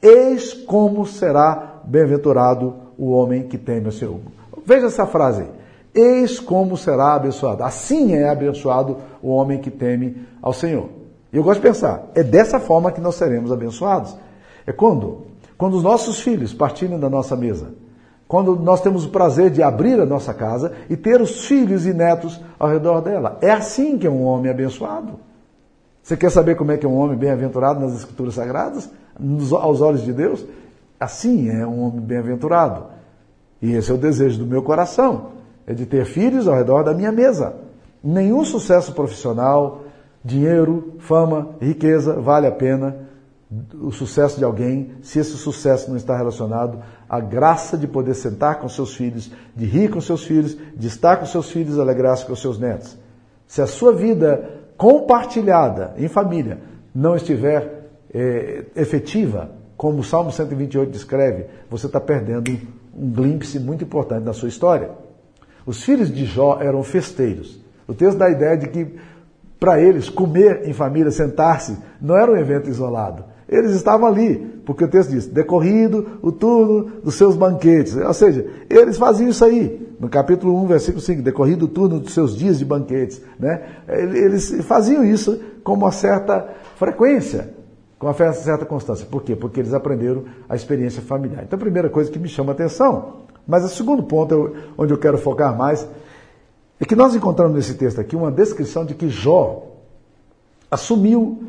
Eis 0.00 0.52
como 0.52 1.06
será 1.06 1.80
bem-aventurado 1.84 2.74
o 2.98 3.10
homem 3.10 3.46
que 3.46 3.56
teme 3.56 3.88
o 3.88 3.92
Senhor. 3.92 4.18
Veja 4.64 4.86
essa 4.86 5.06
frase. 5.06 5.44
Eis 5.94 6.40
como 6.40 6.76
será 6.76 7.14
abençoado. 7.14 7.62
Assim 7.62 8.14
é 8.14 8.28
abençoado 8.28 8.98
o 9.22 9.30
homem 9.30 9.58
que 9.58 9.70
teme 9.70 10.26
ao 10.40 10.52
Senhor. 10.52 10.88
E 11.32 11.36
eu 11.36 11.42
gosto 11.42 11.60
de 11.60 11.66
pensar, 11.66 12.10
é 12.14 12.22
dessa 12.22 12.60
forma 12.60 12.92
que 12.92 13.00
nós 13.00 13.14
seremos 13.14 13.50
abençoados. 13.50 14.16
É 14.66 14.72
quando? 14.72 15.26
Quando 15.56 15.74
os 15.76 15.82
nossos 15.82 16.20
filhos 16.20 16.52
partilham 16.52 16.98
da 16.98 17.08
nossa 17.08 17.36
mesa. 17.36 17.74
Quando 18.26 18.56
nós 18.56 18.80
temos 18.80 19.04
o 19.04 19.10
prazer 19.10 19.50
de 19.50 19.62
abrir 19.62 20.00
a 20.00 20.06
nossa 20.06 20.32
casa 20.32 20.72
e 20.88 20.96
ter 20.96 21.20
os 21.20 21.44
filhos 21.44 21.86
e 21.86 21.92
netos 21.92 22.40
ao 22.58 22.68
redor 22.68 23.00
dela. 23.00 23.38
É 23.42 23.50
assim 23.50 23.98
que 23.98 24.06
é 24.06 24.10
um 24.10 24.24
homem 24.24 24.50
abençoado. 24.50 25.20
Você 26.02 26.16
quer 26.16 26.30
saber 26.30 26.56
como 26.56 26.72
é 26.72 26.76
que 26.76 26.84
é 26.84 26.88
um 26.88 26.96
homem 26.96 27.16
bem-aventurado 27.16 27.80
nas 27.80 27.94
Escrituras 27.94 28.34
Sagradas? 28.34 28.90
aos 29.60 29.80
olhos 29.80 30.02
de 30.02 30.12
Deus? 30.12 30.44
Assim 30.98 31.48
é 31.48 31.66
um 31.66 31.84
homem 31.84 32.00
bem-aventurado. 32.00 32.86
E 33.62 33.72
esse 33.72 33.90
é 33.90 33.94
o 33.94 33.98
desejo 33.98 34.40
do 34.40 34.46
meu 34.46 34.62
coração, 34.62 35.30
é 35.64 35.72
de 35.72 35.86
ter 35.86 36.04
filhos 36.04 36.48
ao 36.48 36.56
redor 36.56 36.82
da 36.82 36.92
minha 36.92 37.12
mesa. 37.12 37.54
Nenhum 38.02 38.44
sucesso 38.44 38.92
profissional, 38.92 39.84
dinheiro, 40.24 40.94
fama, 40.98 41.54
riqueza 41.60 42.20
vale 42.20 42.48
a 42.48 42.52
pena 42.52 43.08
o 43.80 43.92
sucesso 43.92 44.38
de 44.38 44.44
alguém 44.44 44.92
se 45.02 45.18
esse 45.18 45.36
sucesso 45.36 45.90
não 45.90 45.96
está 45.96 46.16
relacionado 46.16 46.78
à 47.08 47.20
graça 47.20 47.76
de 47.76 47.86
poder 47.86 48.14
sentar 48.14 48.58
com 48.58 48.68
seus 48.68 48.96
filhos, 48.96 49.30
de 49.54 49.66
rir 49.66 49.90
com 49.90 50.00
seus 50.00 50.24
filhos, 50.24 50.56
de 50.74 50.86
estar 50.88 51.18
com 51.18 51.26
seus 51.26 51.50
filhos, 51.50 51.78
alegrar-se 51.78 52.24
com 52.24 52.34
seus 52.34 52.58
netos. 52.58 52.96
Se 53.46 53.60
a 53.60 53.66
sua 53.66 53.92
vida 53.92 54.62
compartilhada 54.76 55.92
em 55.98 56.08
família 56.08 56.58
não 56.94 57.14
estiver 57.14 57.90
é, 58.12 58.64
efetiva, 58.74 59.50
como 59.76 59.98
o 59.98 60.04
Salmo 60.04 60.32
128 60.32 60.90
descreve, 60.90 61.46
você 61.68 61.86
está 61.86 62.00
perdendo 62.00 62.50
um 62.94 63.10
glimpse 63.10 63.58
muito 63.58 63.84
importante 63.84 64.24
da 64.24 64.32
sua 64.32 64.48
história. 64.48 64.90
Os 65.64 65.82
filhos 65.82 66.12
de 66.12 66.24
Jó 66.24 66.58
eram 66.60 66.82
festeiros. 66.82 67.60
O 67.86 67.94
texto 67.94 68.18
dá 68.18 68.26
a 68.26 68.30
ideia 68.30 68.56
de 68.56 68.68
que, 68.68 68.86
para 69.58 69.80
eles, 69.80 70.08
comer 70.08 70.68
em 70.68 70.72
família, 70.72 71.10
sentar-se, 71.10 71.76
não 72.00 72.16
era 72.16 72.30
um 72.30 72.36
evento 72.36 72.68
isolado. 72.68 73.24
Eles 73.48 73.72
estavam 73.72 74.06
ali, 74.06 74.36
porque 74.64 74.84
o 74.84 74.88
texto 74.88 75.10
diz, 75.10 75.26
decorrido 75.26 76.18
o 76.22 76.32
turno 76.32 76.90
dos 77.02 77.14
seus 77.14 77.36
banquetes. 77.36 77.94
Ou 77.96 78.14
seja, 78.14 78.46
eles 78.68 78.96
faziam 78.96 79.28
isso 79.28 79.44
aí. 79.44 79.94
No 80.00 80.08
capítulo 80.08 80.60
1, 80.64 80.66
versículo 80.66 81.00
5, 81.00 81.22
decorrido 81.22 81.66
o 81.66 81.68
turno 81.68 82.00
dos 82.00 82.12
seus 82.12 82.36
dias 82.36 82.58
de 82.58 82.64
banquetes. 82.64 83.20
Né? 83.38 83.62
Eles 83.88 84.64
faziam 84.64 85.04
isso 85.04 85.38
com 85.62 85.74
uma 85.74 85.92
certa 85.92 86.48
frequência, 86.76 87.54
com 88.02 88.08
uma 88.08 88.32
certa 88.32 88.66
constância. 88.66 89.06
Por 89.06 89.22
quê? 89.22 89.36
Porque 89.36 89.60
eles 89.60 89.72
aprenderam 89.72 90.24
a 90.48 90.56
experiência 90.56 91.00
familiar. 91.00 91.44
Então, 91.44 91.56
a 91.56 91.60
primeira 91.60 91.88
coisa 91.88 92.10
que 92.10 92.18
me 92.18 92.28
chama 92.28 92.50
a 92.50 92.52
atenção, 92.52 93.18
mas 93.46 93.64
o 93.64 93.68
segundo 93.68 94.02
ponto, 94.02 94.56
onde 94.76 94.92
eu 94.92 94.98
quero 94.98 95.16
focar 95.16 95.56
mais, 95.56 95.86
é 96.80 96.84
que 96.84 96.96
nós 96.96 97.14
encontramos 97.14 97.54
nesse 97.54 97.74
texto 97.74 98.00
aqui 98.00 98.16
uma 98.16 98.32
descrição 98.32 98.84
de 98.84 98.96
que 98.96 99.08
Jó 99.08 99.68
assumiu 100.68 101.44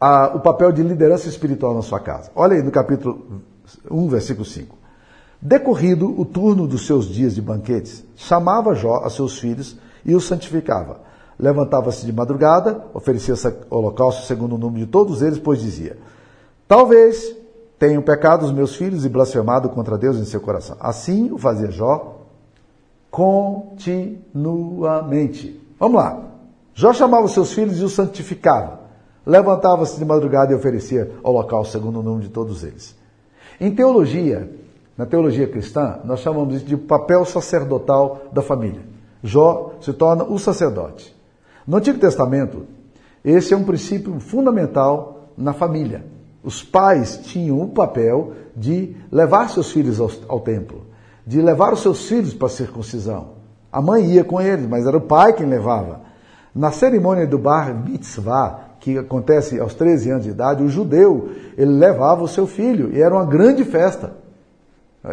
a, 0.00 0.36
o 0.36 0.38
papel 0.38 0.70
de 0.70 0.80
liderança 0.80 1.28
espiritual 1.28 1.74
na 1.74 1.82
sua 1.82 1.98
casa. 1.98 2.30
Olha 2.36 2.54
aí 2.54 2.62
no 2.62 2.70
capítulo 2.70 3.42
1, 3.90 4.08
versículo 4.08 4.44
5. 4.44 4.78
Decorrido 5.42 6.20
o 6.20 6.24
turno 6.24 6.68
dos 6.68 6.86
seus 6.86 7.08
dias 7.08 7.34
de 7.34 7.42
banquetes, 7.42 8.04
chamava 8.14 8.76
Jó 8.76 9.02
a 9.02 9.10
seus 9.10 9.40
filhos 9.40 9.76
e 10.04 10.14
os 10.14 10.24
santificava. 10.24 11.00
Levantava-se 11.40 12.04
de 12.04 12.12
madrugada, 12.12 12.84
oferecia 12.92 13.34
holocausto 13.70 14.26
segundo 14.26 14.56
o 14.56 14.58
número 14.58 14.84
de 14.84 14.90
todos 14.90 15.22
eles, 15.22 15.38
pois 15.38 15.60
dizia: 15.60 15.96
Talvez 16.68 17.34
tenham 17.78 18.02
pecado 18.02 18.44
os 18.44 18.52
meus 18.52 18.76
filhos 18.76 19.06
e 19.06 19.08
blasfemado 19.08 19.70
contra 19.70 19.96
Deus 19.96 20.18
em 20.18 20.24
seu 20.24 20.40
coração. 20.40 20.76
Assim 20.78 21.32
o 21.32 21.38
fazia 21.38 21.70
Jó 21.70 22.18
continuamente. 23.10 25.58
Vamos 25.78 25.96
lá. 25.96 26.22
Jó 26.74 26.92
chamava 26.92 27.24
os 27.24 27.32
seus 27.32 27.50
filhos 27.52 27.80
e 27.80 27.84
os 27.84 27.94
santificava 27.94 28.80
levantava-se 29.30 29.98
de 29.98 30.04
madrugada 30.04 30.52
e 30.52 30.56
oferecia 30.56 31.12
holocausto 31.22 31.72
segundo 31.72 32.00
o 32.00 32.02
número 32.02 32.22
de 32.22 32.30
todos 32.30 32.64
eles. 32.64 32.96
Em 33.60 33.74
teologia, 33.74 34.50
na 34.96 35.06
teologia 35.06 35.46
cristã, 35.46 36.00
nós 36.04 36.20
chamamos 36.20 36.56
isso 36.56 36.64
de 36.64 36.76
papel 36.76 37.24
sacerdotal 37.24 38.22
da 38.32 38.42
família. 38.42 38.82
Jó 39.22 39.72
se 39.80 39.92
torna 39.92 40.24
o 40.24 40.38
sacerdote. 40.38 41.14
No 41.70 41.76
Antigo 41.76 42.00
Testamento, 42.00 42.66
esse 43.24 43.54
é 43.54 43.56
um 43.56 43.62
princípio 43.62 44.18
fundamental 44.18 45.30
na 45.38 45.52
família. 45.52 46.04
Os 46.42 46.64
pais 46.64 47.18
tinham 47.18 47.62
o 47.62 47.68
papel 47.68 48.32
de 48.56 48.96
levar 49.08 49.48
seus 49.48 49.70
filhos 49.70 50.00
ao, 50.00 50.10
ao 50.26 50.40
templo, 50.40 50.86
de 51.24 51.40
levar 51.40 51.72
os 51.72 51.80
seus 51.80 52.08
filhos 52.08 52.34
para 52.34 52.48
a 52.48 52.50
circuncisão. 52.50 53.34
A 53.70 53.80
mãe 53.80 54.04
ia 54.04 54.24
com 54.24 54.40
eles, 54.40 54.66
mas 54.66 54.84
era 54.84 54.96
o 54.96 55.02
pai 55.02 55.32
quem 55.32 55.46
levava. 55.46 56.00
Na 56.52 56.72
cerimônia 56.72 57.24
do 57.24 57.38
Bar 57.38 57.72
Mitzvah, 57.72 58.70
que 58.80 58.98
acontece 58.98 59.60
aos 59.60 59.72
13 59.72 60.10
anos 60.10 60.24
de 60.24 60.30
idade, 60.30 60.64
o 60.64 60.68
judeu, 60.68 61.30
ele 61.56 61.70
levava 61.70 62.24
o 62.24 62.28
seu 62.28 62.48
filho 62.48 62.90
e 62.92 63.00
era 63.00 63.14
uma 63.14 63.26
grande 63.26 63.62
festa. 63.62 64.14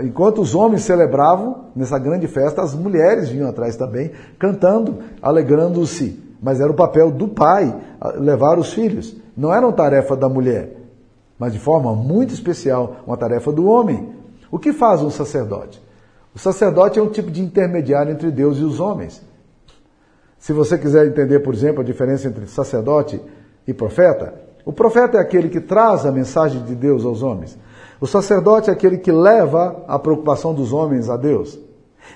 Enquanto 0.01 0.41
os 0.41 0.55
homens 0.55 0.81
celebravam 0.81 1.65
nessa 1.75 1.99
grande 1.99 2.27
festa, 2.27 2.63
as 2.63 2.73
mulheres 2.73 3.29
vinham 3.29 3.47
atrás 3.47 3.75
também, 3.75 4.09
cantando, 4.39 5.03
alegrando-se. 5.21 6.25
Mas 6.41 6.59
era 6.59 6.71
o 6.71 6.75
papel 6.75 7.11
do 7.11 7.27
pai 7.27 7.75
levar 8.15 8.59
os 8.59 8.73
filhos. 8.73 9.15
Não 9.35 9.53
era 9.53 9.65
uma 9.65 9.73
tarefa 9.73 10.15
da 10.15 10.27
mulher, 10.27 10.77
mas 11.37 11.53
de 11.53 11.59
forma 11.59 11.93
muito 11.93 12.33
especial, 12.33 12.97
uma 13.05 13.17
tarefa 13.17 13.51
do 13.51 13.67
homem. 13.67 14.09
O 14.51 14.57
que 14.57 14.73
faz 14.73 15.01
um 15.01 15.09
sacerdote? 15.09 15.81
O 16.33 16.39
sacerdote 16.39 16.99
é 16.99 17.01
um 17.01 17.09
tipo 17.09 17.31
de 17.31 17.41
intermediário 17.41 18.11
entre 18.11 18.31
Deus 18.31 18.57
e 18.57 18.63
os 18.63 18.79
homens. 18.79 19.21
Se 20.37 20.53
você 20.53 20.77
quiser 20.77 21.07
entender, 21.07 21.39
por 21.39 21.53
exemplo, 21.53 21.81
a 21.81 21.83
diferença 21.83 22.27
entre 22.27 22.47
sacerdote 22.47 23.19
e 23.67 23.73
profeta, 23.73 24.33
o 24.63 24.71
profeta 24.71 25.17
é 25.17 25.21
aquele 25.21 25.49
que 25.49 25.59
traz 25.59 26.05
a 26.05 26.11
mensagem 26.11 26.63
de 26.63 26.75
Deus 26.75 27.05
aos 27.05 27.23
homens. 27.23 27.57
O 27.99 28.05
sacerdote 28.05 28.69
é 28.69 28.73
aquele 28.73 28.97
que 28.97 29.11
leva 29.11 29.83
a 29.87 29.97
preocupação 29.97 30.53
dos 30.53 30.71
homens 30.71 31.09
a 31.09 31.17
Deus. 31.17 31.57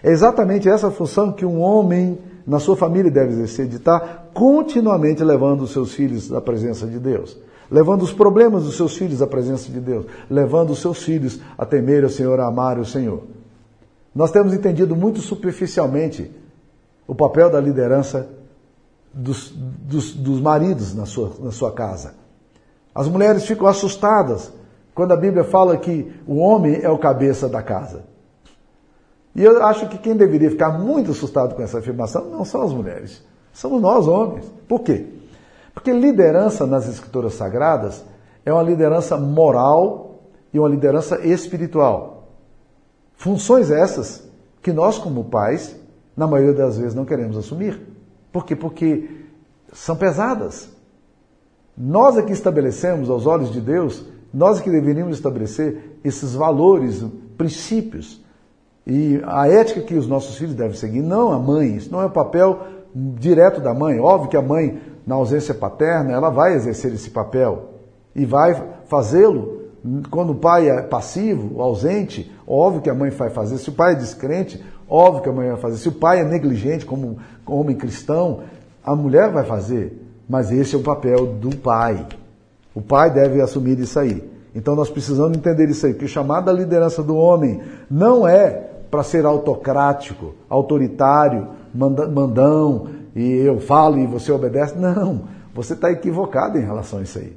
É 0.03 0.11
exatamente 0.11 0.69
essa 0.69 0.91
função 0.91 1.31
que 1.31 1.45
um 1.45 1.61
homem 1.61 2.19
na 2.45 2.59
sua 2.59 2.75
família 2.75 3.11
deve 3.11 3.33
exercer, 3.33 3.67
de 3.67 3.77
estar 3.77 4.29
continuamente 4.33 5.23
levando 5.23 5.61
os 5.61 5.71
seus 5.71 5.93
filhos 5.93 6.31
à 6.33 6.41
presença 6.41 6.85
de 6.87 6.99
Deus, 6.99 7.37
levando 7.69 8.01
os 8.01 8.13
problemas 8.13 8.63
dos 8.63 8.75
seus 8.75 8.95
filhos 8.95 9.21
à 9.21 9.27
presença 9.27 9.71
de 9.71 9.79
Deus, 9.79 10.05
levando 10.29 10.71
os 10.71 10.79
seus 10.79 11.03
filhos 11.03 11.39
a 11.57 11.65
temer 11.65 12.03
o 12.03 12.09
Senhor, 12.09 12.39
a 12.39 12.47
amar 12.47 12.79
o 12.79 12.85
Senhor. 12.85 13.23
Nós 14.13 14.31
temos 14.31 14.53
entendido 14.53 14.95
muito 14.95 15.21
superficialmente 15.21 16.31
o 17.07 17.15
papel 17.15 17.49
da 17.49 17.59
liderança 17.59 18.27
dos, 19.13 19.51
dos, 19.51 20.13
dos 20.13 20.39
maridos 20.39 20.93
na 20.93 21.05
sua, 21.05 21.31
na 21.39 21.51
sua 21.51 21.71
casa. 21.71 22.15
As 22.93 23.07
mulheres 23.07 23.45
ficam 23.45 23.67
assustadas 23.67 24.51
quando 24.93 25.13
a 25.13 25.17
Bíblia 25.17 25.43
fala 25.43 25.77
que 25.77 26.11
o 26.27 26.37
homem 26.37 26.81
é 26.81 26.89
o 26.89 26.97
cabeça 26.97 27.47
da 27.47 27.61
casa. 27.61 28.03
E 29.35 29.43
eu 29.43 29.63
acho 29.63 29.87
que 29.87 29.97
quem 29.97 30.15
deveria 30.15 30.49
ficar 30.49 30.77
muito 30.77 31.11
assustado 31.11 31.55
com 31.55 31.61
essa 31.61 31.79
afirmação 31.79 32.29
não 32.29 32.43
são 32.43 32.61
as 32.61 32.73
mulheres, 32.73 33.23
somos 33.53 33.81
nós 33.81 34.07
homens. 34.07 34.45
Por 34.67 34.81
quê? 34.81 35.05
Porque 35.73 35.91
liderança 35.91 36.65
nas 36.65 36.87
escrituras 36.87 37.33
sagradas 37.33 38.03
é 38.45 38.51
uma 38.51 38.63
liderança 38.63 39.17
moral 39.17 40.19
e 40.53 40.59
uma 40.59 40.67
liderança 40.67 41.25
espiritual. 41.25 42.27
Funções 43.15 43.71
essas 43.71 44.29
que 44.61 44.73
nós, 44.73 44.97
como 44.97 45.25
pais, 45.25 45.75
na 46.15 46.27
maioria 46.27 46.53
das 46.53 46.77
vezes 46.77 46.93
não 46.93 47.05
queremos 47.05 47.37
assumir. 47.37 47.79
Por 48.31 48.45
quê? 48.45 48.55
Porque 48.55 49.25
são 49.71 49.95
pesadas. 49.95 50.69
Nós 51.77 52.17
aqui 52.17 52.33
estabelecemos, 52.33 53.09
aos 53.09 53.25
olhos 53.25 53.51
de 53.51 53.61
Deus, 53.61 54.05
nós 54.33 54.59
que 54.59 54.69
deveríamos 54.69 55.15
estabelecer 55.17 55.99
esses 56.03 56.33
valores, 56.33 57.03
princípios 57.37 58.20
e 58.85 59.21
a 59.25 59.47
ética 59.47 59.81
que 59.81 59.95
os 59.95 60.07
nossos 60.07 60.37
filhos 60.37 60.55
devem 60.55 60.75
seguir, 60.75 61.01
não 61.01 61.31
a 61.31 61.39
mãe. 61.39 61.75
Isso 61.75 61.91
não 61.91 62.01
é 62.01 62.05
o 62.05 62.11
papel 62.11 62.59
direto 62.93 63.61
da 63.61 63.73
mãe. 63.73 63.99
Óbvio 63.99 64.29
que 64.29 64.37
a 64.37 64.41
mãe, 64.41 64.79
na 65.05 65.15
ausência 65.15 65.53
paterna, 65.53 66.11
ela 66.11 66.29
vai 66.29 66.53
exercer 66.53 66.93
esse 66.93 67.09
papel 67.09 67.69
e 68.15 68.25
vai 68.25 68.61
fazê-lo 68.85 69.61
quando 70.09 70.31
o 70.31 70.35
pai 70.35 70.69
é 70.69 70.81
passivo, 70.81 71.61
ausente. 71.61 72.31
Óbvio 72.47 72.81
que 72.81 72.89
a 72.89 72.93
mãe 72.93 73.09
vai 73.11 73.29
fazer. 73.29 73.57
Se 73.57 73.69
o 73.69 73.73
pai 73.73 73.93
é 73.93 73.95
descrente, 73.95 74.63
Óbvio 74.91 75.23
que 75.23 75.29
a 75.29 75.31
mãe 75.31 75.47
vai 75.47 75.57
fazer. 75.57 75.77
Se 75.77 75.87
o 75.87 75.93
pai 75.93 76.19
é 76.19 76.25
negligente 76.25 76.85
como 76.85 77.17
homem 77.47 77.77
cristão, 77.77 78.41
a 78.83 78.93
mulher 78.93 79.31
vai 79.31 79.45
fazer. 79.45 80.05
Mas 80.27 80.51
esse 80.51 80.75
é 80.75 80.77
o 80.77 80.83
papel 80.83 81.27
do 81.27 81.55
pai. 81.55 82.05
O 82.75 82.81
pai 82.81 83.09
deve 83.09 83.39
assumir 83.39 83.79
isso 83.79 83.97
aí. 83.97 84.29
Então 84.53 84.75
nós 84.75 84.89
precisamos 84.89 85.37
entender 85.37 85.69
isso 85.69 85.85
aí, 85.85 85.93
que 85.93 86.03
o 86.03 86.09
chamado 86.09 86.51
liderança 86.51 87.01
do 87.01 87.15
homem 87.15 87.61
não 87.89 88.27
é 88.27 88.70
para 88.91 89.03
ser 89.03 89.25
autocrático, 89.25 90.35
autoritário, 90.49 91.47
mandão, 91.73 92.89
e 93.15 93.37
eu 93.37 93.59
falo 93.59 93.97
e 93.97 94.05
você 94.05 94.31
obedece. 94.31 94.77
Não, 94.77 95.21
você 95.55 95.73
está 95.73 95.89
equivocado 95.89 96.57
em 96.57 96.61
relação 96.61 96.99
a 96.99 97.01
isso 97.01 97.17
aí. 97.17 97.35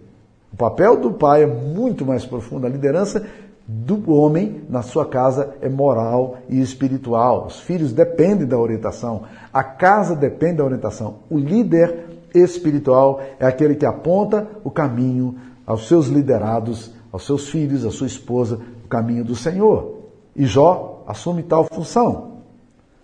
O 0.53 0.57
papel 0.57 0.97
do 0.97 1.13
pai 1.13 1.45
é 1.45 1.47
muito 1.47 2.05
mais 2.05 2.27
profundo. 2.27 2.67
A 2.67 2.71
liderança 2.71 3.25
do 3.67 4.13
homem 4.13 4.63
na 4.69 4.83
sua 4.83 5.07
casa 5.07 5.55
é 5.61 5.69
moral 5.69 6.39
e 6.49 6.61
espiritual. 6.61 7.47
Os 7.47 7.61
filhos 7.61 7.93
dependem 7.93 8.47
da 8.47 8.59
orientação, 8.59 9.23
a 9.53 9.65
casa 9.65 10.15
depende 10.15 10.59
da 10.59 10.65
orientação. 10.65 11.17
O 11.31 11.39
líder 11.39 12.07
espiritual 12.35 13.21
é 13.39 13.47
aquele 13.47 13.77
que 13.77 13.87
aponta 13.87 14.47
o 14.63 14.71
caminho 14.71 15.37
aos 15.67 15.89
seus 15.89 16.09
liderados, 16.09 16.93
aos 17.11 17.25
seus 17.25 17.49
filhos, 17.49 17.87
à 17.87 17.91
sua 17.91 18.07
esposa, 18.07 18.61
o 18.85 18.89
caminho 18.89 19.25
do 19.25 19.35
Senhor. 19.35 19.95
E 20.37 20.45
Jó 20.45 20.94
assume 21.07 21.43
tal 21.43 21.65
função. 21.65 22.35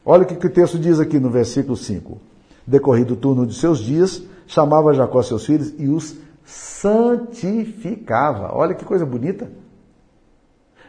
Olha 0.04 0.23
o 0.23 0.26
que 0.26 0.47
o 0.47 0.50
texto 0.50 0.78
diz 0.78 0.99
aqui 0.99 1.19
no 1.19 1.30
versículo 1.30 1.76
5. 1.76 2.19
Decorrido 2.66 3.14
o 3.14 3.16
turno 3.16 3.47
de 3.47 3.54
seus 3.54 3.78
dias, 3.78 4.23
chamava 4.47 4.95
Jacó 4.95 5.23
seus 5.23 5.47
filhos 5.47 5.73
e 5.78 5.88
os 5.88 6.16
santificava. 6.45 8.54
Olha 8.54 8.75
que 8.75 8.85
coisa 8.85 9.07
bonita. 9.07 9.50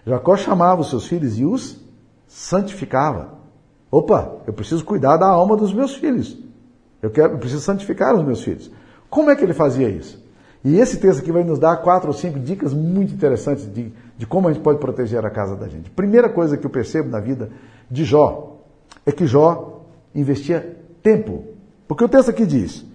Jacó 0.06 0.36
chamava 0.36 0.82
os 0.82 0.89
seus 0.89 1.06
filhos 1.06 1.38
e 1.38 1.46
os 1.46 1.80
santificava. 2.27 3.41
Opa, 3.91 4.38
eu 4.48 4.53
preciso 4.53 4.86
cuidar 4.86 5.18
da 5.18 5.27
alma 5.27 5.58
dos 5.58 5.74
meus 5.74 5.96
filhos. 5.96 6.39
Eu, 7.01 7.10
quero, 7.10 7.34
eu 7.34 7.39
preciso 7.39 7.62
santificar 7.62 8.15
os 8.15 8.24
meus 8.24 8.41
filhos. 8.41 8.72
Como 9.10 9.30
é 9.30 9.36
que 9.36 9.44
ele 9.44 9.53
fazia 9.53 9.89
isso? 9.89 10.24
E 10.63 10.77
esse 10.77 10.98
texto 10.98 11.20
aqui 11.20 11.32
vai 11.32 11.44
nos 11.44 11.60
dar 11.60 11.77
quatro 11.77 12.08
ou 12.08 12.13
cinco 12.13 12.39
dicas 12.39 12.74
muito 12.74 13.13
interessantes 13.13 13.72
de, 13.72 13.91
de 14.18 14.25
como 14.25 14.48
a 14.48 14.53
gente 14.53 14.62
pode 14.62 14.80
proteger 14.80 15.25
a 15.25 15.30
casa 15.30 15.56
da 15.56 15.68
gente. 15.68 15.89
Primeira 15.89 16.30
coisa 16.30 16.58
que 16.58 16.65
eu 16.65 16.70
percebo 16.70 17.10
na 17.10 17.20
vida 17.20 17.50
de 17.89 18.03
Jó 18.03 18.58
é 19.06 19.12
que 19.12 19.25
Jó 19.25 19.82
investia 20.13 20.77
tempo. 21.01 21.44
Porque 21.88 22.03
o 22.03 22.10
texto 22.10 22.30
aqui 22.30 22.46
diz: 22.46 22.86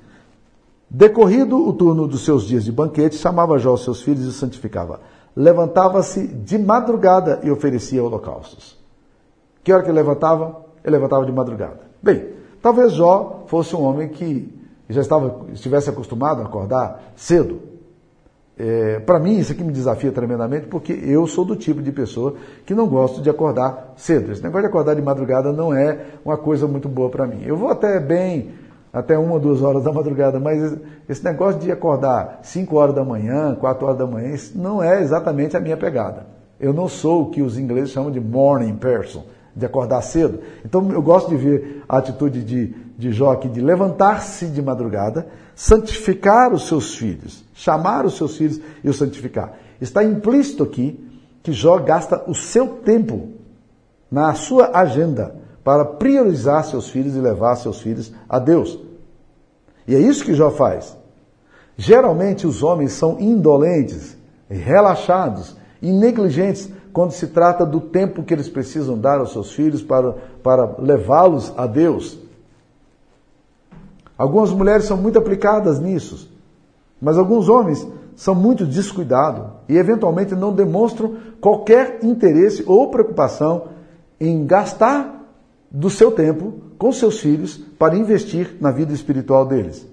Decorrido 0.88 1.68
o 1.68 1.72
turno 1.72 2.06
dos 2.06 2.24
seus 2.24 2.44
dias 2.44 2.64
de 2.64 2.72
banquete, 2.72 3.16
chamava 3.16 3.58
Jó 3.58 3.76
seus 3.76 4.02
filhos 4.02 4.24
e 4.24 4.32
santificava 4.32 5.00
levantava-se 5.36 6.26
de 6.26 6.56
madrugada 6.56 7.40
e 7.44 7.50
oferecia 7.50 8.02
holocaustos. 8.02 8.78
Que 9.62 9.70
hora 9.70 9.82
que 9.82 9.90
ele 9.90 9.98
levantava? 9.98 10.64
Ele 10.82 10.96
levantava 10.96 11.26
de 11.26 11.32
madrugada. 11.32 11.80
Bem, 12.02 12.30
talvez 12.62 12.92
Jó 12.92 13.42
fosse 13.46 13.76
um 13.76 13.82
homem 13.82 14.08
que 14.08 14.56
já 14.88 15.02
estava, 15.02 15.44
estivesse 15.52 15.90
acostumado 15.90 16.40
a 16.40 16.46
acordar 16.46 17.12
cedo. 17.14 17.60
É, 18.58 19.00
para 19.00 19.18
mim, 19.20 19.38
isso 19.38 19.52
aqui 19.52 19.62
me 19.62 19.72
desafia 19.72 20.10
tremendamente, 20.10 20.66
porque 20.66 20.92
eu 20.92 21.26
sou 21.26 21.44
do 21.44 21.54
tipo 21.54 21.82
de 21.82 21.92
pessoa 21.92 22.36
que 22.64 22.74
não 22.74 22.86
gosto 22.86 23.20
de 23.20 23.28
acordar 23.28 23.92
cedo. 23.96 24.32
Esse 24.32 24.42
negócio 24.42 24.62
de 24.62 24.68
acordar 24.68 24.94
de 24.94 25.02
madrugada 25.02 25.52
não 25.52 25.74
é 25.74 26.06
uma 26.24 26.38
coisa 26.38 26.66
muito 26.66 26.88
boa 26.88 27.10
para 27.10 27.26
mim. 27.26 27.42
Eu 27.44 27.56
vou 27.56 27.68
até 27.68 28.00
bem, 28.00 28.52
até 28.90 29.18
uma, 29.18 29.38
duas 29.38 29.60
horas 29.60 29.84
da 29.84 29.92
madrugada, 29.92 30.40
mas 30.40 30.74
esse 31.06 31.22
negócio 31.22 31.60
de 31.60 31.70
acordar 31.70 32.40
cinco 32.42 32.76
horas 32.76 32.94
da 32.94 33.04
manhã, 33.04 33.54
quatro 33.54 33.84
horas 33.84 33.98
da 33.98 34.06
manhã, 34.06 34.30
isso 34.30 34.58
não 34.58 34.82
é 34.82 35.02
exatamente 35.02 35.54
a 35.54 35.60
minha 35.60 35.76
pegada. 35.76 36.26
Eu 36.58 36.72
não 36.72 36.88
sou 36.88 37.24
o 37.24 37.30
que 37.30 37.42
os 37.42 37.58
ingleses 37.58 37.90
chamam 37.90 38.10
de 38.10 38.20
morning 38.20 38.76
person, 38.76 39.22
de 39.54 39.66
acordar 39.66 40.00
cedo. 40.00 40.40
Então 40.64 40.90
eu 40.92 41.02
gosto 41.02 41.28
de 41.28 41.36
ver 41.36 41.82
a 41.86 41.98
atitude 41.98 42.42
de, 42.42 42.74
de 42.96 43.12
Jó 43.12 43.32
aqui, 43.32 43.48
de 43.48 43.60
levantar-se 43.60 44.46
de 44.46 44.62
madrugada, 44.62 45.26
santificar 45.54 46.52
os 46.52 46.66
seus 46.66 46.94
filhos, 46.96 47.44
chamar 47.54 48.06
os 48.06 48.16
seus 48.16 48.36
filhos 48.36 48.60
e 48.82 48.88
os 48.88 48.96
santificar. 48.96 49.54
Está 49.80 50.02
implícito 50.02 50.62
aqui 50.62 50.98
que 51.42 51.52
Jó 51.52 51.78
gasta 51.78 52.24
o 52.26 52.34
seu 52.34 52.68
tempo 52.68 53.28
na 54.10 54.34
sua 54.34 54.70
agenda 54.76 55.36
para 55.62 55.84
priorizar 55.84 56.64
seus 56.64 56.88
filhos 56.88 57.14
e 57.16 57.20
levar 57.20 57.56
seus 57.56 57.80
filhos 57.80 58.12
a 58.28 58.38
Deus. 58.38 58.78
E 59.86 59.94
é 59.94 59.98
isso 59.98 60.24
que 60.24 60.34
Jó 60.34 60.50
faz. 60.50 60.96
Geralmente 61.76 62.46
os 62.46 62.62
homens 62.62 62.92
são 62.92 63.20
indolentes, 63.20 64.16
relaxados 64.48 65.56
e 65.82 65.92
negligentes 65.92 66.70
quando 66.92 67.10
se 67.10 67.26
trata 67.26 67.66
do 67.66 67.80
tempo 67.80 68.22
que 68.22 68.32
eles 68.32 68.48
precisam 68.48 68.96
dar 68.98 69.18
aos 69.18 69.32
seus 69.32 69.52
filhos 69.52 69.82
para, 69.82 70.12
para 70.42 70.76
levá-los 70.78 71.52
a 71.56 71.66
Deus. 71.66 72.18
Algumas 74.16 74.50
mulheres 74.50 74.84
são 74.84 74.96
muito 74.96 75.18
aplicadas 75.18 75.78
nisso, 75.78 76.30
mas 77.00 77.18
alguns 77.18 77.48
homens 77.48 77.86
são 78.14 78.34
muito 78.34 78.64
descuidados 78.64 79.44
e 79.68 79.76
eventualmente 79.76 80.34
não 80.34 80.52
demonstram 80.52 81.16
qualquer 81.40 81.98
interesse 82.02 82.64
ou 82.66 82.90
preocupação 82.90 83.68
em 84.18 84.46
gastar 84.46 85.22
do 85.70 85.90
seu 85.90 86.10
tempo 86.10 86.54
com 86.78 86.90
seus 86.92 87.20
filhos 87.20 87.58
para 87.78 87.96
investir 87.96 88.56
na 88.60 88.70
vida 88.70 88.92
espiritual 88.94 89.44
deles. 89.44 89.86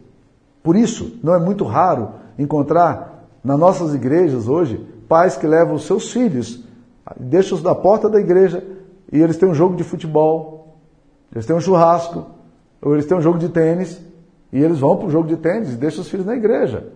Por 0.63 0.77
isso, 0.77 1.19
não 1.21 1.33
é 1.33 1.39
muito 1.39 1.65
raro 1.65 2.11
encontrar 2.39 3.27
nas 3.43 3.59
nossas 3.59 3.93
igrejas 3.93 4.47
hoje 4.47 4.87
pais 5.09 5.35
que 5.35 5.45
levam 5.45 5.77
seus 5.77 6.11
filhos, 6.11 6.63
deixam-os 7.19 7.61
na 7.61 7.75
porta 7.75 8.09
da 8.09 8.19
igreja 8.19 8.63
e 9.11 9.21
eles 9.21 9.35
têm 9.35 9.49
um 9.49 9.53
jogo 9.53 9.75
de 9.75 9.83
futebol, 9.83 10.77
eles 11.31 11.45
têm 11.45 11.55
um 11.55 11.61
churrasco, 11.61 12.25
ou 12.81 12.93
eles 12.93 13.05
têm 13.05 13.17
um 13.17 13.21
jogo 13.21 13.37
de 13.37 13.49
tênis, 13.49 13.99
e 14.53 14.63
eles 14.63 14.79
vão 14.79 14.95
para 14.95 15.07
o 15.07 15.09
jogo 15.09 15.27
de 15.27 15.35
tênis 15.35 15.73
e 15.73 15.75
deixam 15.75 16.01
os 16.01 16.09
filhos 16.09 16.27
na 16.27 16.35
igreja. 16.35 16.87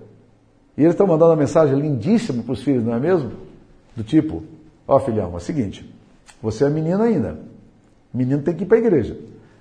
E 0.78 0.82
eles 0.82 0.94
estão 0.94 1.08
mandando 1.08 1.32
uma 1.32 1.38
mensagem 1.38 1.78
lindíssima 1.78 2.44
para 2.44 2.54
os 2.54 2.62
filhos, 2.62 2.84
não 2.84 2.94
é 2.94 3.00
mesmo? 3.00 3.32
Do 3.96 4.04
tipo, 4.04 4.44
ó 4.88 4.96
oh, 4.96 5.00
filhão, 5.00 5.34
é 5.34 5.38
o 5.38 5.40
seguinte, 5.40 5.92
você 6.40 6.66
é 6.66 6.70
menino 6.70 7.02
ainda. 7.02 7.40
Menino 8.14 8.44
tem 8.44 8.56
que 8.56 8.64
ir 8.64 8.68
para 8.68 8.78
a 8.78 8.80
igreja. 8.80 9.18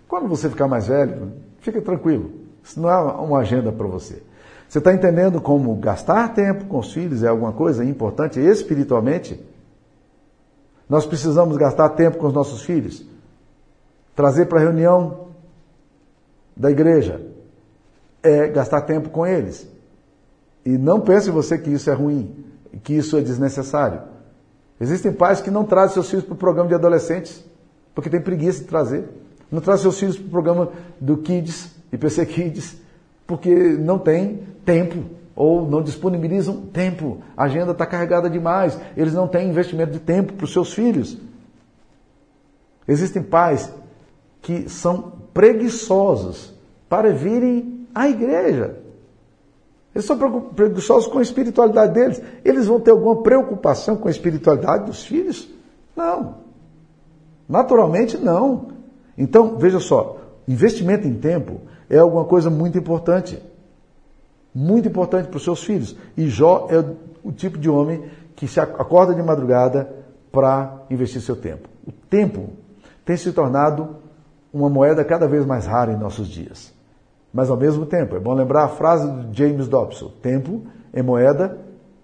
Quando 0.07 0.29
você 0.29 0.50
ficar 0.50 0.69
mais 0.69 0.88
velho, 0.88 1.33
fica 1.61 1.81
tranquilo. 1.81 2.33
Isso 2.62 2.79
não 2.79 2.91
é 2.91 2.97
uma 2.97 3.38
agenda 3.38 3.73
para 3.73 3.87
você. 3.87 4.23
Você 4.69 4.76
está 4.76 4.93
entendendo 4.93 5.41
como 5.41 5.75
gastar 5.76 6.35
tempo 6.35 6.67
com 6.67 6.79
os 6.79 6.93
filhos 6.93 7.23
é 7.23 7.29
alguma 7.29 7.53
coisa 7.53 7.83
importante 7.83 8.38
espiritualmente? 8.38 9.41
Nós 10.87 11.07
precisamos 11.07 11.57
gastar 11.57 11.88
tempo 11.91 12.19
com 12.19 12.26
os 12.26 12.35
nossos 12.35 12.61
filhos. 12.62 13.07
Trazer 14.15 14.47
para 14.47 14.59
a 14.59 14.62
reunião 14.62 15.29
da 16.55 16.71
igreja, 16.71 17.36
é 18.26 18.49
gastar 18.49 18.82
tempo 18.82 19.08
com 19.10 19.26
eles. 19.26 19.69
E 20.65 20.76
não 20.76 21.00
pense 21.00 21.30
você 21.30 21.56
que 21.56 21.71
isso 21.71 21.89
é 21.89 21.93
ruim, 21.93 22.45
que 22.82 22.95
isso 22.95 23.17
é 23.17 23.21
desnecessário. 23.21 24.00
Existem 24.80 25.12
pais 25.12 25.41
que 25.41 25.50
não 25.50 25.65
trazem 25.65 25.95
seus 25.95 26.10
filhos 26.10 26.25
para 26.25 26.34
o 26.34 26.36
programa 26.36 26.69
de 26.69 26.75
adolescentes, 26.75 27.45
porque 27.95 28.10
tem 28.10 28.21
preguiça 28.21 28.60
de 28.60 28.67
trazer. 28.67 29.08
Não 29.50 29.60
trazem 29.60 29.82
seus 29.82 29.99
filhos 29.99 30.19
para 30.19 30.26
o 30.26 30.30
programa 30.30 30.73
do 31.00 31.19
Kids, 31.19 31.71
IPC 31.93 32.26
Kids, 32.26 32.76
porque 33.26 33.54
não 33.54 33.99
tem 33.99 34.41
tempo 34.65 35.04
ou 35.34 35.69
não 35.69 35.82
disponibilizam 35.82 36.62
tempo. 36.73 37.23
A 37.36 37.45
agenda 37.45 37.73
está 37.73 37.86
carregada 37.86 38.28
demais. 38.28 38.78
Eles 38.97 39.15
não 39.15 39.28
têm 39.28 39.50
investimento 39.50 39.93
de 39.93 40.00
tempo 40.00 40.32
para 40.32 40.45
os 40.45 40.52
seus 40.52 40.73
filhos. 40.73 41.19
Existem 42.89 43.23
pais 43.23 43.73
que 44.41 44.69
são 44.69 45.12
preguiçosos 45.34 46.54
para 46.89 47.12
virem 47.12 47.75
a 47.97 48.11
igreja. 48.11 48.76
Eles 49.95 50.04
são 50.04 50.19
preguiçosos 50.54 51.09
com 51.09 51.19
a 51.19 51.23
espiritualidade 51.23 51.95
deles. 51.95 52.21
Eles 52.45 52.67
vão 52.67 52.78
ter 52.78 52.91
alguma 52.91 53.23
preocupação 53.23 53.97
com 53.97 54.09
a 54.09 54.11
espiritualidade 54.11 54.85
dos 54.85 55.02
filhos? 55.02 55.49
Não. 55.97 56.35
Naturalmente, 57.49 58.19
não. 58.19 58.69
Então, 59.17 59.56
veja 59.56 59.80
só, 59.80 60.19
investimento 60.47 61.09
em 61.09 61.15
tempo 61.15 61.63
é 61.89 61.97
alguma 61.97 62.26
coisa 62.26 62.50
muito 62.50 62.76
importante. 62.76 63.43
Muito 64.54 64.87
importante 64.87 65.28
para 65.28 65.39
os 65.39 65.45
seus 65.45 65.65
filhos. 65.65 65.97
E 66.19 66.28
Jó 66.28 66.69
é 66.71 66.85
o 67.25 67.32
tipo 67.32 67.56
de 67.56 67.71
homem 67.71 68.04
que 68.35 68.47
se 68.47 68.61
acorda 68.61 69.15
de 69.15 69.23
madrugada 69.23 69.91
para 70.30 70.82
investir 70.91 71.23
seu 71.23 71.37
tempo. 71.37 71.67
O 71.87 71.93
tempo 71.93 72.50
tem 73.06 73.17
se 73.17 73.32
tornado 73.32 73.97
uma 74.52 74.69
moeda 74.69 75.02
cada 75.02 75.26
vez 75.26 75.47
mais 75.47 75.65
rara 75.65 75.95
em 75.95 75.97
nossos 75.97 76.28
dias. 76.28 76.75
Mas 77.37 77.51
ao 77.51 77.57
mesmo 77.59 77.85
tempo, 77.85 78.17
é 78.17 78.19
bom 78.19 78.33
lembrar 78.33 78.65
a 78.65 78.69
frase 78.69 79.07
de 79.27 79.39
James 79.39 79.69
Dobson: 79.69 80.11
tempo 80.23 80.63
é 80.91 81.03
moeda 81.03 81.59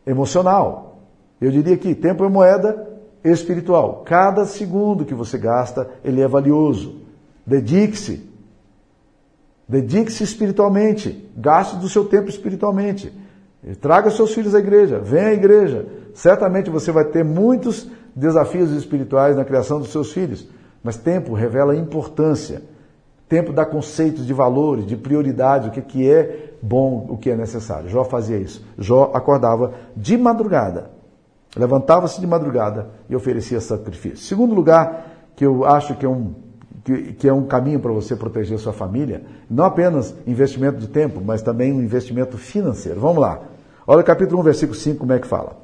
emocional. 0.07 0.99
Eu 1.40 1.51
diria 1.51 1.75
que 1.79 1.95
tempo 1.95 2.23
é 2.23 2.29
moeda 2.29 2.87
espiritual. 3.25 4.03
Cada 4.05 4.45
segundo 4.45 5.07
que 5.07 5.14
você 5.14 5.38
gasta, 5.38 5.88
ele 6.05 6.21
é 6.21 6.29
valioso. 6.29 7.01
Dedique-se. 7.47 8.31
Dedique-se 9.66 10.23
espiritualmente. 10.23 11.33
Gaste 11.35 11.77
do 11.77 11.88
seu 11.88 12.05
tempo 12.05 12.29
espiritualmente. 12.29 13.11
Traga 13.81 14.11
seus 14.11 14.35
filhos 14.35 14.55
à 14.55 14.59
igreja. 14.59 14.99
Venha 14.99 15.29
à 15.29 15.33
igreja. 15.33 15.87
Certamente 16.12 16.68
você 16.68 16.92
vai 16.92 17.07
ter 17.07 17.25
muitos 17.25 17.88
desafios 18.14 18.71
espirituais 18.73 19.35
na 19.35 19.47
criação 19.47 19.79
dos 19.79 19.92
seus 19.92 20.12
filhos. 20.12 20.47
Mas 20.85 20.99
tempo 20.99 21.33
revela 21.33 21.75
importância. 21.75 22.71
Tempo 23.33 23.51
dá 23.51 23.64
conceitos 23.64 24.27
de 24.27 24.35
valores, 24.35 24.85
de 24.85 24.95
prioridade, 24.95 25.66
o 25.66 25.73
que, 25.73 26.07
é 26.07 26.53
bom, 26.61 27.07
o 27.09 27.16
que 27.16 27.31
é 27.31 27.35
necessário. 27.35 27.88
Jó 27.88 28.05
fazia 28.05 28.37
isso. 28.37 28.62
Jó 28.77 29.11
acordava 29.14 29.73
de 29.97 30.18
madrugada, 30.18 30.90
levantava-se 31.57 32.21
de 32.21 32.27
madrugada 32.27 32.90
e 33.09 33.16
oferecia 33.16 33.59
sacrifício. 33.59 34.18
Segundo 34.18 34.55
lugar, 34.55 35.31
que 35.35 35.47
eu 35.47 35.64
acho 35.64 35.95
que 35.95 36.05
é 36.05 36.09
um, 36.11 36.35
que, 36.85 37.14
que 37.14 37.27
é 37.27 37.33
um 37.33 37.47
caminho 37.47 37.81
para 37.81 37.90
você 37.90 38.14
proteger 38.14 38.59
sua 38.59 38.75
família, 38.75 39.25
não 39.49 39.64
apenas 39.64 40.14
investimento 40.27 40.77
de 40.77 40.88
tempo, 40.88 41.18
mas 41.25 41.40
também 41.40 41.73
um 41.73 41.81
investimento 41.81 42.37
financeiro. 42.37 43.01
Vamos 43.01 43.23
lá. 43.23 43.40
Olha 43.87 44.03
o 44.03 44.05
capítulo 44.05 44.42
1, 44.42 44.45
versículo 44.45 44.79
5, 44.79 44.99
como 44.99 45.12
é 45.14 45.18
que 45.18 45.27
fala. 45.27 45.57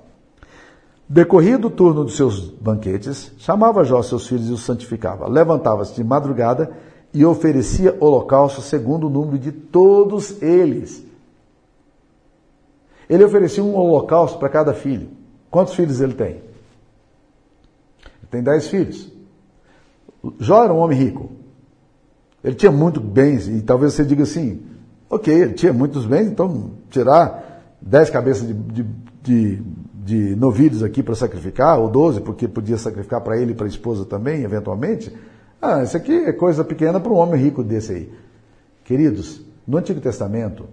Decorrido 1.07 1.69
o 1.69 1.71
turno 1.71 2.03
dos 2.03 2.17
seus 2.17 2.49
banquetes, 2.49 3.31
chamava 3.37 3.85
Jó 3.85 4.01
seus 4.01 4.27
filhos 4.27 4.49
e 4.49 4.53
os 4.53 4.65
santificava. 4.65 5.29
Levantava-se 5.29 5.95
de 5.95 6.03
madrugada 6.03 6.71
e 7.12 7.25
oferecia 7.25 7.97
holocausto 8.01 8.61
segundo 8.61 9.07
o 9.07 9.11
número 9.11 9.38
de 9.38 9.53
todos 9.53 10.40
eles. 10.42 11.05
Ele 13.09 13.25
oferecia 13.25 13.64
um 13.64 13.75
holocausto 13.75 14.38
para 14.38 14.49
cada 14.49 14.75
filho. 14.75 15.09
Quantos 15.51 15.75
filhos 15.75 16.01
ele 16.01 16.14
tem? 16.14 16.37
Ele 16.37 16.42
tem 18.31 18.42
dez 18.42 18.68
filhos. 18.68 19.11
Jó 20.38 20.64
era 20.64 20.73
um 20.73 20.79
homem 20.79 20.99
rico. 20.99 21.31
Ele 22.44 22.55
tinha 22.55 22.71
muitos 22.71 23.03
bens, 23.03 23.49
e 23.49 23.62
talvez 23.62 23.94
você 23.94 24.05
diga 24.05 24.23
assim, 24.23 24.62
ok, 25.11 25.35
ele 25.35 25.55
tinha 25.55 25.73
muitos 25.73 26.07
bens, 26.07 26.29
então 26.29 26.73
tirar 26.88 27.62
dez 27.81 28.11
cabeças 28.11 28.47
de, 28.47 28.55
de, 28.55 28.87
de, 29.23 29.62
de 30.05 30.37
novilhos 30.37 30.83
aqui 30.83 31.03
para 31.03 31.14
sacrificar, 31.14 31.81
ou 31.81 31.88
doze, 31.88 32.21
porque 32.21 32.47
podia 32.47 32.77
sacrificar 32.77 33.21
para 33.23 33.37
ele 33.37 33.53
e 33.53 33.55
para 33.55 33.66
a 33.66 33.68
esposa 33.68 34.05
também, 34.05 34.42
eventualmente, 34.42 35.12
ah, 35.61 35.83
isso 35.83 35.97
aqui 35.97 36.12
é 36.12 36.33
coisa 36.33 36.62
pequena 36.62 37.01
para 37.01 37.12
um 37.12 37.16
homem 37.16 37.40
rico 37.40 37.64
desse 37.64 37.92
aí. 37.92 38.12
Queridos, 38.85 39.42
no 39.66 39.77
Antigo 39.77 40.01
Testamento, 40.01 40.66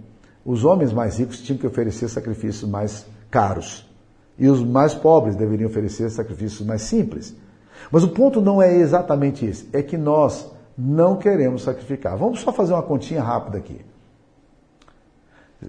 os 0.44 0.64
homens 0.64 0.92
mais 0.92 1.18
ricos 1.18 1.40
tinham 1.40 1.58
que 1.58 1.66
oferecer 1.66 2.08
sacrifícios 2.08 2.70
mais 2.70 3.04
caros. 3.30 3.86
E 4.38 4.48
os 4.48 4.62
mais 4.62 4.94
pobres 4.94 5.34
deveriam 5.34 5.68
oferecer 5.68 6.08
sacrifícios 6.10 6.66
mais 6.66 6.82
simples. 6.82 7.34
Mas 7.90 8.04
o 8.04 8.08
ponto 8.08 8.40
não 8.40 8.62
é 8.62 8.74
exatamente 8.76 9.44
esse, 9.44 9.68
é 9.72 9.82
que 9.82 9.96
nós 9.96 10.50
não 10.78 11.16
queremos 11.16 11.62
sacrificar. 11.62 12.16
Vamos 12.16 12.40
só 12.40 12.52
fazer 12.52 12.72
uma 12.72 12.82
continha 12.82 13.22
rápida 13.22 13.58
aqui. 13.58 13.80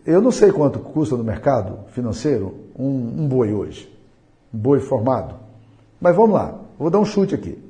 Eu 0.06 0.22
não 0.22 0.32
sei 0.32 0.52
quanto 0.52 0.80
custa 0.80 1.16
no 1.16 1.24
mercado 1.24 1.80
financeiro 1.92 2.56
um, 2.78 3.24
um 3.24 3.28
boi 3.28 3.54
hoje, 3.54 3.92
um 4.54 4.58
boi 4.58 4.80
formado. 4.80 5.36
Mas 6.00 6.16
vamos 6.16 6.36
lá, 6.36 6.60
vou 6.78 6.90
dar 6.90 7.00
um 7.00 7.06
chute 7.06 7.34
aqui. 7.34 7.67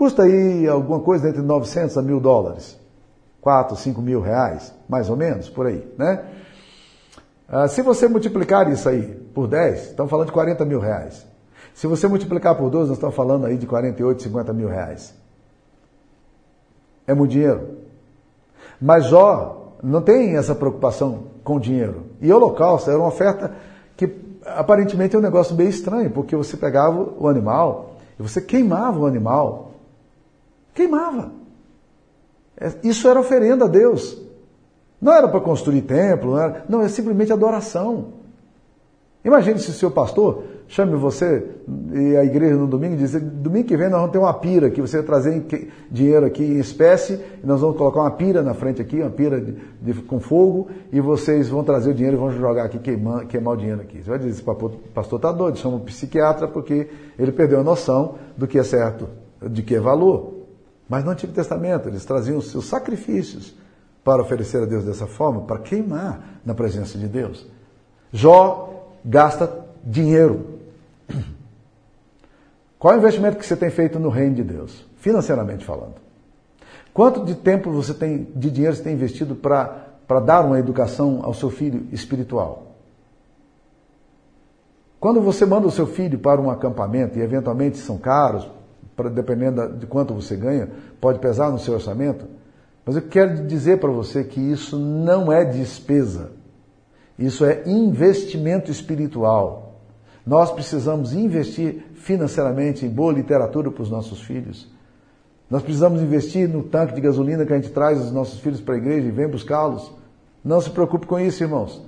Custa 0.00 0.22
aí 0.22 0.66
alguma 0.66 1.00
coisa 1.00 1.28
entre 1.28 1.42
900 1.42 1.98
a 1.98 2.00
mil 2.00 2.18
dólares. 2.20 2.80
4, 3.38 3.76
5 3.76 4.00
mil 4.00 4.22
reais, 4.22 4.72
mais 4.88 5.10
ou 5.10 5.16
menos, 5.16 5.50
por 5.50 5.66
aí, 5.66 5.86
né? 5.98 6.24
Ah, 7.46 7.68
se 7.68 7.82
você 7.82 8.08
multiplicar 8.08 8.72
isso 8.72 8.88
aí 8.88 9.02
por 9.34 9.46
10, 9.46 9.90
estamos 9.90 10.10
falando 10.10 10.28
de 10.28 10.32
40 10.32 10.64
mil 10.64 10.80
reais. 10.80 11.26
Se 11.74 11.86
você 11.86 12.08
multiplicar 12.08 12.56
por 12.56 12.70
12, 12.70 12.88
nós 12.88 12.96
estamos 12.96 13.14
falando 13.14 13.44
aí 13.44 13.58
de 13.58 13.66
48, 13.66 14.22
50 14.22 14.54
mil 14.54 14.68
reais. 14.68 15.14
É 17.06 17.12
muito 17.12 17.32
dinheiro. 17.32 17.76
Mas 18.80 19.04
Jó 19.04 19.74
não 19.82 20.00
tem 20.00 20.34
essa 20.34 20.54
preocupação 20.54 21.24
com 21.44 21.60
dinheiro. 21.60 22.06
E 22.22 22.32
holocausto 22.32 22.88
era 22.88 22.98
uma 22.98 23.08
oferta 23.08 23.52
que 23.98 24.10
aparentemente 24.46 25.14
é 25.14 25.18
um 25.18 25.22
negócio 25.22 25.54
meio 25.54 25.68
estranho, 25.68 26.10
porque 26.10 26.34
você 26.34 26.56
pegava 26.56 27.06
o 27.18 27.28
animal 27.28 27.96
e 28.18 28.22
você 28.22 28.40
queimava 28.40 28.98
o 28.98 29.04
animal. 29.04 29.69
Queimava. 30.74 31.32
É, 32.56 32.72
isso 32.84 33.08
era 33.08 33.18
oferenda 33.18 33.64
a 33.64 33.68
Deus. 33.68 34.20
Não 35.00 35.12
era 35.12 35.26
para 35.26 35.40
construir 35.40 35.82
templo, 35.82 36.32
não, 36.32 36.40
era, 36.40 36.64
não, 36.68 36.82
é 36.82 36.88
simplesmente 36.88 37.32
adoração. 37.32 38.20
Imagine 39.24 39.58
se 39.58 39.70
o 39.70 39.72
seu 39.72 39.90
pastor 39.90 40.44
chame 40.66 40.94
você 40.94 41.46
e 41.92 42.16
a 42.16 42.24
igreja 42.24 42.54
no 42.54 42.66
domingo 42.66 42.94
e 42.94 42.96
diz, 42.96 43.12
domingo 43.20 43.66
que 43.66 43.76
vem 43.76 43.88
nós 43.90 43.98
vamos 44.00 44.12
ter 44.12 44.18
uma 44.18 44.32
pira 44.32 44.68
aqui, 44.68 44.80
você 44.80 44.98
vai 44.98 45.06
trazer 45.06 45.68
dinheiro 45.90 46.24
aqui 46.24 46.42
em 46.42 46.58
espécie, 46.58 47.20
e 47.42 47.46
nós 47.46 47.60
vamos 47.60 47.76
colocar 47.76 48.00
uma 48.00 48.10
pira 48.12 48.40
na 48.40 48.54
frente 48.54 48.80
aqui, 48.80 49.00
uma 49.00 49.10
pira 49.10 49.40
de, 49.40 49.56
de, 49.80 49.94
com 50.02 50.20
fogo, 50.20 50.68
e 50.92 51.00
vocês 51.00 51.48
vão 51.48 51.64
trazer 51.64 51.90
o 51.90 51.94
dinheiro 51.94 52.16
e 52.16 52.20
vão 52.20 52.30
jogar 52.30 52.64
aqui, 52.64 52.78
queimar, 52.78 53.26
queimar 53.26 53.54
o 53.54 53.56
dinheiro 53.56 53.80
aqui. 53.80 54.02
Você 54.02 54.08
vai 54.08 54.18
dizer, 54.18 54.42
o 54.42 54.54
pastor 54.94 55.18
está 55.18 55.32
doido, 55.32 55.58
chama 55.58 55.76
um 55.76 55.80
psiquiatra 55.80 56.46
porque 56.46 56.88
ele 57.18 57.32
perdeu 57.32 57.60
a 57.60 57.64
noção 57.64 58.14
do 58.36 58.46
que 58.46 58.58
é 58.58 58.62
certo, 58.62 59.08
de 59.50 59.62
que 59.62 59.74
é 59.74 59.80
valor. 59.80 60.39
Mas 60.90 61.04
no 61.04 61.12
Antigo 61.12 61.32
Testamento 61.32 61.88
eles 61.88 62.04
traziam 62.04 62.36
os 62.38 62.50
seus 62.50 62.66
sacrifícios 62.66 63.54
para 64.02 64.20
oferecer 64.20 64.60
a 64.60 64.66
Deus 64.66 64.84
dessa 64.84 65.06
forma, 65.06 65.42
para 65.42 65.60
queimar 65.60 66.40
na 66.44 66.52
presença 66.52 66.98
de 66.98 67.06
Deus. 67.06 67.46
Jó 68.12 68.88
gasta 69.04 69.66
dinheiro. 69.84 70.58
Qual 72.76 72.92
é 72.92 72.96
o 72.96 72.98
investimento 72.98 73.38
que 73.38 73.46
você 73.46 73.54
tem 73.54 73.70
feito 73.70 74.00
no 74.00 74.08
reino 74.08 74.34
de 74.34 74.42
Deus, 74.42 74.84
financeiramente 74.96 75.64
falando? 75.64 75.94
Quanto 76.92 77.24
de 77.24 77.36
tempo 77.36 77.70
você 77.70 77.94
tem, 77.94 78.24
de 78.34 78.50
dinheiro 78.50 78.74
você 78.74 78.82
tem 78.82 78.94
investido 78.94 79.36
para 79.36 80.20
dar 80.26 80.44
uma 80.44 80.58
educação 80.58 81.20
ao 81.22 81.32
seu 81.32 81.50
filho 81.50 81.86
espiritual? 81.92 82.74
Quando 84.98 85.20
você 85.20 85.46
manda 85.46 85.68
o 85.68 85.70
seu 85.70 85.86
filho 85.86 86.18
para 86.18 86.40
um 86.40 86.50
acampamento, 86.50 87.16
e 87.16 87.22
eventualmente 87.22 87.78
são 87.78 87.96
caros, 87.96 88.50
dependendo 89.08 89.76
de 89.78 89.86
quanto 89.86 90.12
você 90.12 90.36
ganha, 90.36 90.68
pode 91.00 91.18
pesar 91.20 91.50
no 91.50 91.58
seu 91.58 91.74
orçamento. 91.74 92.26
Mas 92.84 92.96
eu 92.96 93.02
quero 93.02 93.46
dizer 93.46 93.78
para 93.78 93.90
você 93.90 94.24
que 94.24 94.40
isso 94.40 94.78
não 94.78 95.32
é 95.32 95.44
despesa. 95.44 96.32
Isso 97.18 97.44
é 97.44 97.62
investimento 97.66 98.70
espiritual. 98.70 99.76
Nós 100.26 100.50
precisamos 100.50 101.12
investir 101.12 101.84
financeiramente 101.94 102.84
em 102.84 102.88
boa 102.88 103.12
literatura 103.12 103.70
para 103.70 103.82
os 103.82 103.90
nossos 103.90 104.20
filhos. 104.22 104.68
Nós 105.48 105.62
precisamos 105.62 106.00
investir 106.00 106.48
no 106.48 106.62
tanque 106.62 106.94
de 106.94 107.00
gasolina 107.00 107.44
que 107.44 107.52
a 107.52 107.56
gente 107.56 107.70
traz 107.70 108.00
os 108.00 108.12
nossos 108.12 108.38
filhos 108.40 108.60
para 108.60 108.74
a 108.74 108.78
igreja 108.78 109.08
e 109.08 109.10
vem 109.10 109.28
buscá-los. 109.28 109.92
Não 110.44 110.60
se 110.60 110.70
preocupe 110.70 111.06
com 111.06 111.18
isso, 111.18 111.42
irmãos. 111.42 111.82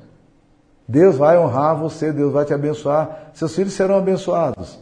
Deus 0.86 1.16
vai 1.16 1.38
honrar 1.38 1.78
você, 1.78 2.12
Deus 2.12 2.32
vai 2.32 2.44
te 2.44 2.52
abençoar. 2.52 3.30
Seus 3.32 3.54
filhos 3.54 3.72
serão 3.72 3.96
abençoados. 3.96 4.81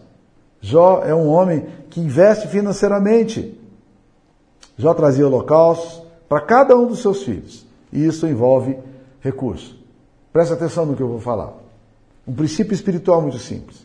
Jó 0.60 1.02
é 1.04 1.14
um 1.14 1.28
homem 1.28 1.66
que 1.88 2.00
investe 2.00 2.48
financeiramente. 2.48 3.58
Jó 4.76 4.92
trazia 4.94 5.26
holocaustos 5.26 6.02
para 6.28 6.40
cada 6.42 6.76
um 6.76 6.86
dos 6.86 7.00
seus 7.00 7.22
filhos. 7.22 7.66
E 7.92 8.04
isso 8.04 8.26
envolve 8.26 8.78
recursos. 9.20 9.76
Presta 10.32 10.54
atenção 10.54 10.86
no 10.86 10.94
que 10.94 11.02
eu 11.02 11.08
vou 11.08 11.20
falar. 11.20 11.52
Um 12.26 12.32
princípio 12.32 12.74
espiritual 12.74 13.20
muito 13.20 13.38
simples. 13.38 13.84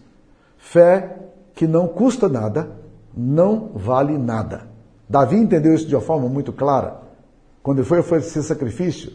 Fé 0.57 1.17
que 1.55 1.65
não 1.65 1.87
custa 1.87 2.27
nada, 2.27 2.69
não 3.15 3.71
vale 3.73 4.17
nada. 4.17 4.67
Davi 5.07 5.37
entendeu 5.37 5.73
isso 5.73 5.87
de 5.87 5.95
uma 5.95 6.01
forma 6.01 6.27
muito 6.27 6.51
clara. 6.51 7.01
Quando 7.63 7.79
ele 7.79 7.87
foi 7.87 7.99
oferecer 7.99 8.43
sacrifício 8.43 9.13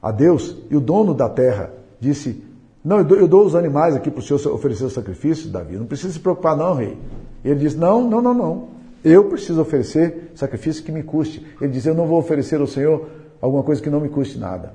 a 0.00 0.10
Deus, 0.10 0.56
e 0.70 0.76
o 0.76 0.80
dono 0.80 1.14
da 1.14 1.28
terra 1.28 1.70
disse: 2.00 2.42
não, 2.84 2.98
eu 2.98 3.04
dou, 3.04 3.18
eu 3.18 3.28
dou 3.28 3.46
os 3.46 3.54
animais 3.54 3.94
aqui 3.94 4.10
para 4.10 4.20
o 4.20 4.22
senhor 4.22 4.54
oferecer 4.54 4.84
o 4.84 4.90
sacrifício, 4.90 5.48
Davi. 5.48 5.76
Não 5.76 5.86
precisa 5.86 6.12
se 6.12 6.18
preocupar, 6.18 6.56
não, 6.56 6.74
rei. 6.74 6.98
Ele 7.44 7.60
diz: 7.60 7.76
Não, 7.76 8.08
não, 8.08 8.20
não, 8.20 8.34
não. 8.34 8.68
Eu 9.04 9.24
preciso 9.24 9.60
oferecer 9.60 10.32
sacrifício 10.34 10.82
que 10.82 10.90
me 10.90 11.02
custe. 11.02 11.46
Ele 11.60 11.70
diz: 11.70 11.86
Eu 11.86 11.94
não 11.94 12.06
vou 12.06 12.18
oferecer 12.18 12.60
ao 12.60 12.66
Senhor 12.66 13.08
alguma 13.40 13.62
coisa 13.62 13.80
que 13.80 13.90
não 13.90 14.00
me 14.00 14.08
custe 14.08 14.38
nada. 14.38 14.74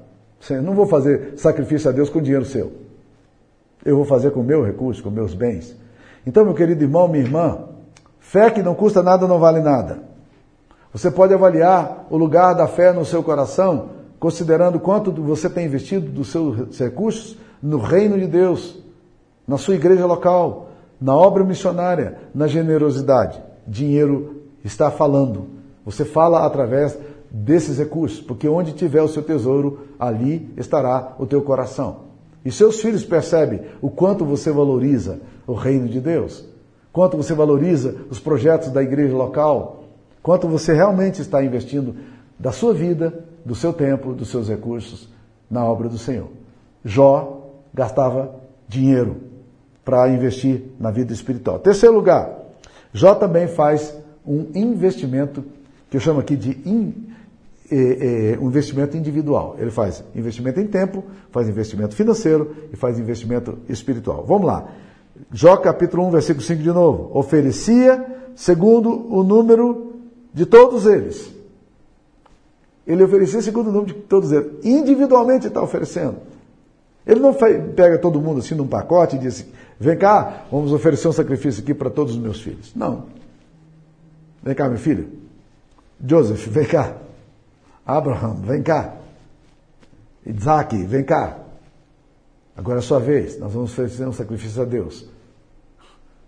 Eu 0.50 0.62
não 0.62 0.74
vou 0.74 0.86
fazer 0.86 1.34
sacrifício 1.36 1.90
a 1.90 1.94
Deus 1.94 2.10
com 2.10 2.22
dinheiro 2.22 2.46
seu. 2.46 2.72
Eu 3.84 3.96
vou 3.96 4.06
fazer 4.06 4.32
com 4.32 4.40
o 4.40 4.44
meu 4.44 4.64
recurso, 4.64 5.04
com 5.04 5.10
meus 5.10 5.34
bens. 5.34 5.76
Então, 6.26 6.46
meu 6.46 6.54
querido 6.54 6.84
irmão, 6.84 7.08
minha 7.08 7.24
irmã, 7.24 7.60
fé 8.20 8.50
que 8.50 8.62
não 8.62 8.76
custa 8.76 9.02
nada 9.02 9.28
não 9.28 9.40
vale 9.40 9.62
nada. 9.62 10.04
Você 10.94 11.12
pode 11.12 11.34
avaliar 11.34 12.08
o 12.10 12.18
lugar 12.18 12.54
da 12.54 12.68
fé 12.68 12.92
no 12.92 13.06
seu 13.06 13.22
coração, 13.22 13.90
considerando 14.20 14.80
quanto 14.80 15.12
você 15.12 15.50
tem 15.50 15.66
investido 15.66 16.10
dos 16.10 16.30
seus 16.30 16.78
recursos 16.80 17.38
no 17.62 17.78
reino 17.78 18.20
de 18.20 18.28
Deus, 18.28 18.78
na 19.48 19.58
sua 19.58 19.76
igreja 19.76 20.06
local, 20.06 20.70
na 21.00 21.16
obra 21.16 21.44
missionária, 21.44 22.18
na 22.34 22.48
generosidade. 22.48 23.42
Dinheiro 23.68 24.44
está 24.64 24.90
falando. 24.90 25.48
Você 25.86 26.04
fala 26.04 26.46
através 26.46 26.98
desses 27.30 27.78
recursos, 27.78 28.20
porque 28.22 28.48
onde 28.48 28.74
tiver 28.74 29.02
o 29.02 29.08
seu 29.08 29.22
tesouro, 29.22 29.88
ali 30.00 30.52
estará 30.58 31.16
o 31.20 31.26
teu 31.26 31.42
coração. 31.42 32.08
E 32.44 32.52
seus 32.52 32.82
filhos 32.82 33.04
percebem 33.04 33.62
o 33.82 33.90
quanto 33.90 34.26
você 34.26 34.52
valoriza 34.52 35.20
o 35.46 35.54
reino 35.54 35.88
de 35.88 36.00
Deus, 36.00 36.46
quanto 36.92 37.18
você 37.18 37.34
valoriza 37.34 37.96
os 38.10 38.20
projetos 38.20 38.70
da 38.70 38.82
igreja 38.82 39.16
local, 39.16 39.84
quanto 40.24 40.48
você 40.48 40.74
realmente 40.74 41.22
está 41.22 41.44
investindo 41.44 41.96
da 42.40 42.52
sua 42.52 42.74
vida, 42.74 43.26
do 43.48 43.56
seu 43.56 43.72
tempo, 43.72 44.14
dos 44.14 44.28
seus 44.28 44.50
recursos 44.50 45.08
na 45.50 45.64
obra 45.64 45.88
do 45.88 45.98
Senhor. 45.98 46.28
Jó 46.84 47.50
gastava 47.74 48.36
dinheiro 48.68 49.16
para 49.86 50.10
investir 50.10 50.64
na 50.78 50.92
vida 50.92 51.14
espiritual. 51.14 51.58
Terceiro 51.60 51.96
lugar, 51.96 52.30
Jó 52.92 53.16
também 53.16 53.48
faz 53.48 53.96
um 54.26 54.48
investimento 54.54 55.46
que 55.90 55.96
eu 55.96 56.02
chamo 56.02 56.20
aqui 56.20 56.36
de 56.36 56.52
in, 56.66 56.94
é, 57.72 58.34
é, 58.34 58.40
um 58.40 58.48
investimento 58.48 58.98
individual. 58.98 59.56
Ele 59.58 59.72
faz 59.72 60.04
investimento 60.14 60.60
em 60.60 60.68
tempo, 60.68 61.06
faz 61.32 61.48
investimento 61.48 61.96
financeiro 61.96 62.54
e 62.74 62.76
faz 62.76 63.00
investimento 63.00 63.60
espiritual. 63.70 64.26
Vamos 64.28 64.46
lá. 64.46 64.68
Jó 65.32 65.56
capítulo 65.56 66.06
1, 66.08 66.12
versículo 66.12 66.44
5 66.46 66.62
de 66.62 66.72
novo. 66.72 67.18
Oferecia 67.18 68.06
segundo 68.36 68.92
o 69.10 69.24
número 69.24 69.94
de 70.34 70.46
todos 70.46 70.86
eles. 70.86 71.37
Ele 72.88 73.04
oferecia 73.04 73.42
segundo 73.42 73.68
o 73.68 73.72
número 73.72 73.94
de 73.94 74.00
todos 74.02 74.32
eles. 74.32 74.64
Individualmente 74.64 75.48
está 75.48 75.62
oferecendo. 75.62 76.16
Ele 77.06 77.20
não 77.20 77.34
pega 77.34 77.98
todo 77.98 78.20
mundo 78.22 78.40
assim 78.40 78.56
num 78.56 78.68
pacote 78.68 79.18
e 79.18 79.20
diz: 79.20 79.46
vem 79.78 79.98
cá, 79.98 80.46
vamos 80.50 80.72
oferecer 80.72 81.10
um 81.10 81.12
sacrifício 81.12 81.62
aqui 81.62 81.74
para 81.74 81.90
todos 81.90 82.16
os 82.16 82.20
meus 82.20 82.42
filhos. 82.42 82.74
Não. 82.74 83.06
Vem 84.42 84.56
cá, 84.56 84.70
meu 84.70 84.78
filho. 84.78 85.10
Joseph, 86.06 86.48
vem 86.48 86.66
cá. 86.66 86.96
Abraham, 87.86 88.36
vem 88.36 88.64
cá. 88.64 88.96
Isaac, 90.26 90.82
vem 90.84 91.04
cá. 91.04 91.40
Agora 92.56 92.80
é 92.80 92.80
a 92.80 92.84
sua 92.84 93.00
vez, 93.00 93.38
nós 93.38 93.52
vamos 93.52 93.72
oferecer 93.72 94.08
um 94.08 94.14
sacrifício 94.14 94.62
a 94.62 94.66
Deus. 94.66 95.08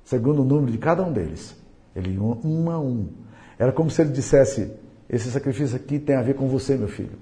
Segundo 0.03 0.41
o 0.41 0.45
número 0.45 0.71
de 0.71 0.77
cada 0.77 1.03
um 1.03 1.11
deles. 1.11 1.55
Ele 1.95 2.13
ia 2.13 2.21
um 2.21 2.69
a 2.69 2.79
um. 2.79 3.07
Era 3.57 3.71
como 3.71 3.89
se 3.89 4.01
ele 4.01 4.11
dissesse: 4.11 4.71
esse 5.09 5.31
sacrifício 5.31 5.75
aqui 5.75 5.97
tem 5.97 6.15
a 6.15 6.21
ver 6.21 6.35
com 6.35 6.47
você, 6.47 6.77
meu 6.77 6.87
filho. 6.87 7.17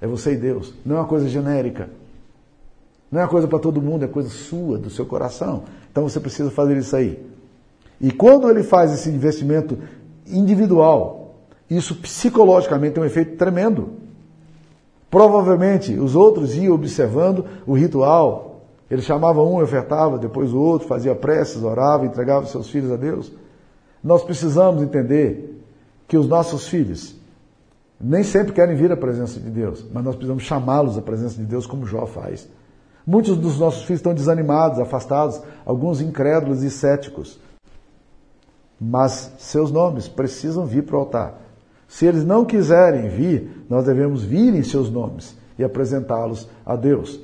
É 0.00 0.06
você 0.06 0.32
e 0.32 0.36
Deus. 0.36 0.74
Não 0.84 0.96
é 0.96 0.98
uma 1.00 1.06
coisa 1.06 1.28
genérica. 1.28 1.88
Não 3.10 3.20
é 3.20 3.24
uma 3.24 3.30
coisa 3.30 3.46
para 3.46 3.58
todo 3.58 3.80
mundo, 3.80 4.04
é 4.04 4.08
coisa 4.08 4.28
sua, 4.28 4.78
do 4.78 4.90
seu 4.90 5.06
coração. 5.06 5.64
Então 5.90 6.08
você 6.08 6.18
precisa 6.18 6.50
fazer 6.50 6.76
isso 6.76 6.96
aí. 6.96 7.24
E 8.00 8.10
quando 8.10 8.50
ele 8.50 8.64
faz 8.64 8.92
esse 8.92 9.08
investimento 9.10 9.78
individual, 10.26 11.36
isso 11.70 11.94
psicologicamente 11.96 12.94
tem 12.94 13.02
um 13.02 13.06
efeito 13.06 13.36
tremendo. 13.36 13.90
Provavelmente 15.08 15.94
os 15.94 16.16
outros 16.16 16.56
iam 16.56 16.74
observando 16.74 17.44
o 17.66 17.74
ritual. 17.74 18.62
Ele 18.90 19.02
chamava 19.02 19.42
um 19.42 19.62
ofertava, 19.62 20.18
depois 20.18 20.52
o 20.52 20.58
outro 20.58 20.88
fazia 20.88 21.14
preces, 21.14 21.62
orava, 21.62 22.04
entregava 22.04 22.46
seus 22.46 22.68
filhos 22.68 22.90
a 22.90 22.96
Deus. 22.96 23.30
Nós 24.02 24.24
precisamos 24.24 24.82
entender 24.82 25.51
que 26.12 26.18
os 26.18 26.28
nossos 26.28 26.68
filhos 26.68 27.16
nem 27.98 28.22
sempre 28.22 28.52
querem 28.52 28.76
vir 28.76 28.92
à 28.92 28.96
presença 28.98 29.40
de 29.40 29.48
Deus, 29.48 29.82
mas 29.90 30.04
nós 30.04 30.14
precisamos 30.14 30.42
chamá-los 30.42 30.98
à 30.98 31.00
presença 31.00 31.36
de 31.36 31.44
Deus 31.46 31.66
como 31.66 31.86
Jó 31.86 32.04
faz. 32.04 32.46
Muitos 33.06 33.38
dos 33.38 33.58
nossos 33.58 33.84
filhos 33.84 34.00
estão 34.00 34.12
desanimados, 34.12 34.78
afastados, 34.78 35.40
alguns 35.64 36.02
incrédulos 36.02 36.62
e 36.62 36.68
céticos. 36.68 37.40
mas 38.78 39.32
seus 39.38 39.72
nomes 39.72 40.06
precisam 40.06 40.66
vir 40.66 40.82
para 40.82 40.96
o 40.96 40.98
altar. 40.98 41.40
Se 41.88 42.04
eles 42.04 42.26
não 42.26 42.44
quiserem 42.44 43.08
vir, 43.08 43.64
nós 43.66 43.86
devemos 43.86 44.22
vir 44.22 44.54
em 44.54 44.62
seus 44.62 44.90
nomes 44.90 45.34
e 45.58 45.64
apresentá-los 45.64 46.46
a 46.66 46.76
Deus. 46.76 47.20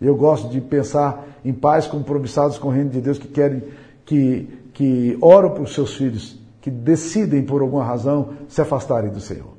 Eu 0.00 0.16
gosto 0.16 0.48
de 0.48 0.60
pensar 0.60 1.24
em 1.44 1.52
pais 1.52 1.86
compromissados 1.86 2.58
com 2.58 2.66
o 2.66 2.72
reino 2.72 2.90
de 2.90 3.00
Deus 3.00 3.16
que 3.16 3.28
querem, 3.28 3.62
que, 4.04 4.48
que 4.72 5.16
oram 5.20 5.50
por 5.50 5.68
seus 5.68 5.94
filhos, 5.94 6.42
que 6.64 6.70
decidem 6.70 7.42
por 7.42 7.60
alguma 7.60 7.84
razão 7.84 8.30
se 8.48 8.58
afastarem 8.58 9.10
do 9.10 9.20
Senhor. 9.20 9.52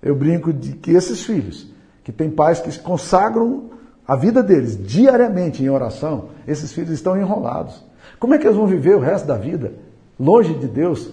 Eu 0.00 0.14
brinco 0.14 0.52
de 0.52 0.74
que 0.74 0.92
esses 0.92 1.24
filhos, 1.24 1.68
que 2.04 2.12
têm 2.12 2.30
pais 2.30 2.60
que 2.60 2.78
consagram 2.78 3.70
a 4.06 4.14
vida 4.14 4.40
deles 4.40 4.78
diariamente 4.80 5.64
em 5.64 5.68
oração, 5.68 6.26
esses 6.46 6.72
filhos 6.72 6.92
estão 6.92 7.18
enrolados. 7.18 7.84
Como 8.20 8.34
é 8.34 8.38
que 8.38 8.46
eles 8.46 8.56
vão 8.56 8.68
viver 8.68 8.94
o 8.94 9.00
resto 9.00 9.26
da 9.26 9.36
vida 9.36 9.72
longe 10.16 10.54
de 10.54 10.68
Deus, 10.68 11.10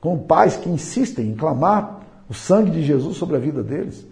com 0.00 0.18
pais 0.18 0.56
que 0.56 0.68
insistem 0.68 1.28
em 1.28 1.36
clamar 1.36 2.00
o 2.28 2.34
sangue 2.34 2.72
de 2.72 2.82
Jesus 2.82 3.16
sobre 3.16 3.36
a 3.36 3.38
vida 3.38 3.62
deles? 3.62 4.04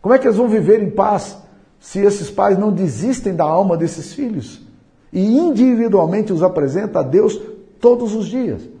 Como 0.00 0.12
é 0.12 0.18
que 0.18 0.26
eles 0.26 0.36
vão 0.36 0.48
viver 0.48 0.82
em 0.82 0.90
paz 0.90 1.38
se 1.78 2.00
esses 2.00 2.28
pais 2.28 2.58
não 2.58 2.72
desistem 2.72 3.36
da 3.36 3.44
alma 3.44 3.76
desses 3.76 4.14
filhos 4.14 4.66
e 5.12 5.38
individualmente 5.38 6.32
os 6.32 6.42
apresenta 6.42 6.98
a 6.98 7.02
Deus 7.04 7.40
todos 7.80 8.16
os 8.16 8.26
dias? 8.26 8.71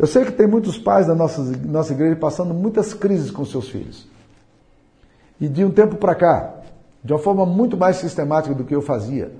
Eu 0.00 0.06
sei 0.06 0.24
que 0.24 0.32
tem 0.32 0.46
muitos 0.46 0.78
pais 0.78 1.06
da 1.06 1.14
nossa, 1.14 1.42
nossa 1.68 1.92
igreja 1.92 2.16
passando 2.16 2.54
muitas 2.54 2.94
crises 2.94 3.30
com 3.30 3.44
seus 3.44 3.68
filhos. 3.68 4.08
E 5.38 5.46
de 5.46 5.62
um 5.62 5.70
tempo 5.70 5.96
para 5.96 6.14
cá, 6.14 6.54
de 7.04 7.12
uma 7.12 7.18
forma 7.18 7.44
muito 7.44 7.76
mais 7.76 7.96
sistemática 7.96 8.54
do 8.54 8.64
que 8.64 8.74
eu 8.74 8.80
fazia, 8.80 9.30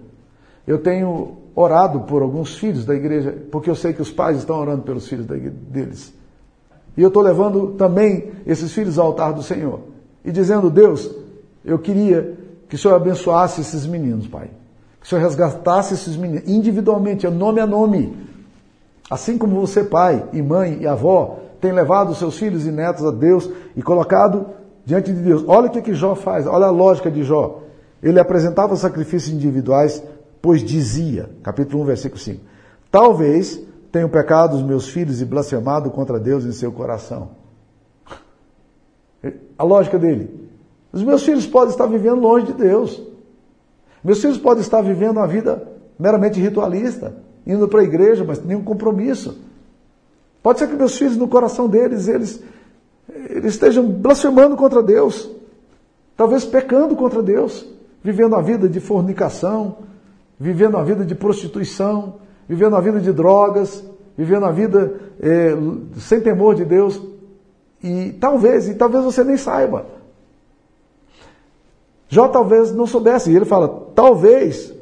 eu 0.66 0.76
tenho 0.76 1.38
orado 1.54 2.00
por 2.00 2.20
alguns 2.20 2.58
filhos 2.58 2.84
da 2.84 2.94
igreja, 2.94 3.34
porque 3.50 3.70
eu 3.70 3.74
sei 3.74 3.94
que 3.94 4.02
os 4.02 4.12
pais 4.12 4.36
estão 4.36 4.60
orando 4.60 4.82
pelos 4.82 5.08
filhos 5.08 5.24
deles. 5.24 6.12
E 6.94 7.00
eu 7.00 7.08
estou 7.08 7.22
levando 7.22 7.68
também 7.78 8.30
esses 8.46 8.70
filhos 8.70 8.98
ao 8.98 9.06
altar 9.06 9.32
do 9.32 9.42
Senhor. 9.42 9.80
E 10.22 10.30
dizendo, 10.30 10.68
Deus, 10.68 11.10
eu 11.64 11.78
queria 11.78 12.36
que 12.68 12.74
o 12.74 12.78
Senhor 12.78 12.96
abençoasse 12.96 13.62
esses 13.62 13.86
meninos, 13.86 14.28
Pai. 14.28 14.50
Que 15.00 15.06
o 15.06 15.08
Senhor 15.08 15.22
resgatasse 15.22 15.94
esses 15.94 16.18
meninos 16.18 16.46
individualmente, 16.46 17.26
nome 17.28 17.60
a 17.60 17.66
nome. 17.66 18.28
Assim 19.10 19.36
como 19.36 19.60
você, 19.60 19.82
pai 19.82 20.24
e 20.32 20.40
mãe 20.40 20.78
e 20.80 20.86
avó, 20.86 21.40
tem 21.60 21.72
levado 21.72 22.14
seus 22.14 22.38
filhos 22.38 22.64
e 22.64 22.70
netos 22.70 23.04
a 23.04 23.10
Deus 23.10 23.50
e 23.74 23.82
colocado 23.82 24.46
diante 24.84 25.12
de 25.12 25.20
Deus. 25.20 25.44
Olha 25.48 25.66
o 25.66 25.70
que, 25.70 25.82
que 25.82 25.94
Jó 25.94 26.14
faz, 26.14 26.46
olha 26.46 26.66
a 26.66 26.70
lógica 26.70 27.10
de 27.10 27.24
Jó. 27.24 27.62
Ele 28.00 28.20
apresentava 28.20 28.76
sacrifícios 28.76 29.34
individuais, 29.34 30.00
pois 30.40 30.62
dizia, 30.62 31.28
capítulo 31.42 31.82
1, 31.82 31.86
versículo 31.86 32.20
5, 32.20 32.40
talvez 32.88 33.60
tenham 33.90 34.08
pecado 34.08 34.54
os 34.54 34.62
meus 34.62 34.88
filhos 34.88 35.20
e 35.20 35.24
blasfemado 35.24 35.90
contra 35.90 36.20
Deus 36.20 36.44
em 36.44 36.52
seu 36.52 36.70
coração. 36.70 37.30
A 39.58 39.64
lógica 39.64 39.98
dele. 39.98 40.48
Os 40.92 41.02
meus 41.02 41.24
filhos 41.24 41.46
podem 41.46 41.70
estar 41.70 41.86
vivendo 41.86 42.20
longe 42.20 42.46
de 42.46 42.52
Deus. 42.52 43.02
Meus 44.02 44.20
filhos 44.20 44.38
podem 44.38 44.62
estar 44.62 44.80
vivendo 44.80 45.16
uma 45.16 45.26
vida 45.26 45.68
meramente 45.98 46.40
ritualista 46.40 47.12
indo 47.46 47.68
para 47.68 47.80
a 47.80 47.84
igreja, 47.84 48.24
mas 48.24 48.42
nenhum 48.44 48.62
compromisso. 48.62 49.38
Pode 50.42 50.58
ser 50.58 50.68
que 50.68 50.74
meus 50.74 50.96
filhos, 50.96 51.16
no 51.16 51.28
coração 51.28 51.68
deles, 51.68 52.08
eles, 52.08 52.42
eles 53.28 53.54
estejam 53.54 53.86
blasfemando 53.86 54.56
contra 54.56 54.82
Deus, 54.82 55.30
talvez 56.16 56.44
pecando 56.44 56.96
contra 56.96 57.22
Deus, 57.22 57.66
vivendo 58.02 58.34
a 58.34 58.40
vida 58.40 58.68
de 58.68 58.80
fornicação, 58.80 59.78
vivendo 60.38 60.76
a 60.76 60.82
vida 60.82 61.04
de 61.04 61.14
prostituição, 61.14 62.14
vivendo 62.48 62.76
a 62.76 62.80
vida 62.80 63.00
de 63.00 63.12
drogas, 63.12 63.84
vivendo 64.16 64.46
a 64.46 64.50
vida 64.50 64.94
é, 65.20 65.54
sem 65.98 66.20
temor 66.20 66.54
de 66.54 66.64
Deus. 66.64 67.00
E 67.82 68.12
talvez, 68.18 68.68
e 68.68 68.74
talvez 68.74 69.04
você 69.04 69.22
nem 69.22 69.36
saiba. 69.36 69.86
Jó 72.08 72.28
talvez 72.28 72.72
não 72.72 72.86
soubesse, 72.86 73.30
e 73.30 73.36
ele 73.36 73.44
fala: 73.44 73.68
talvez 73.94 74.74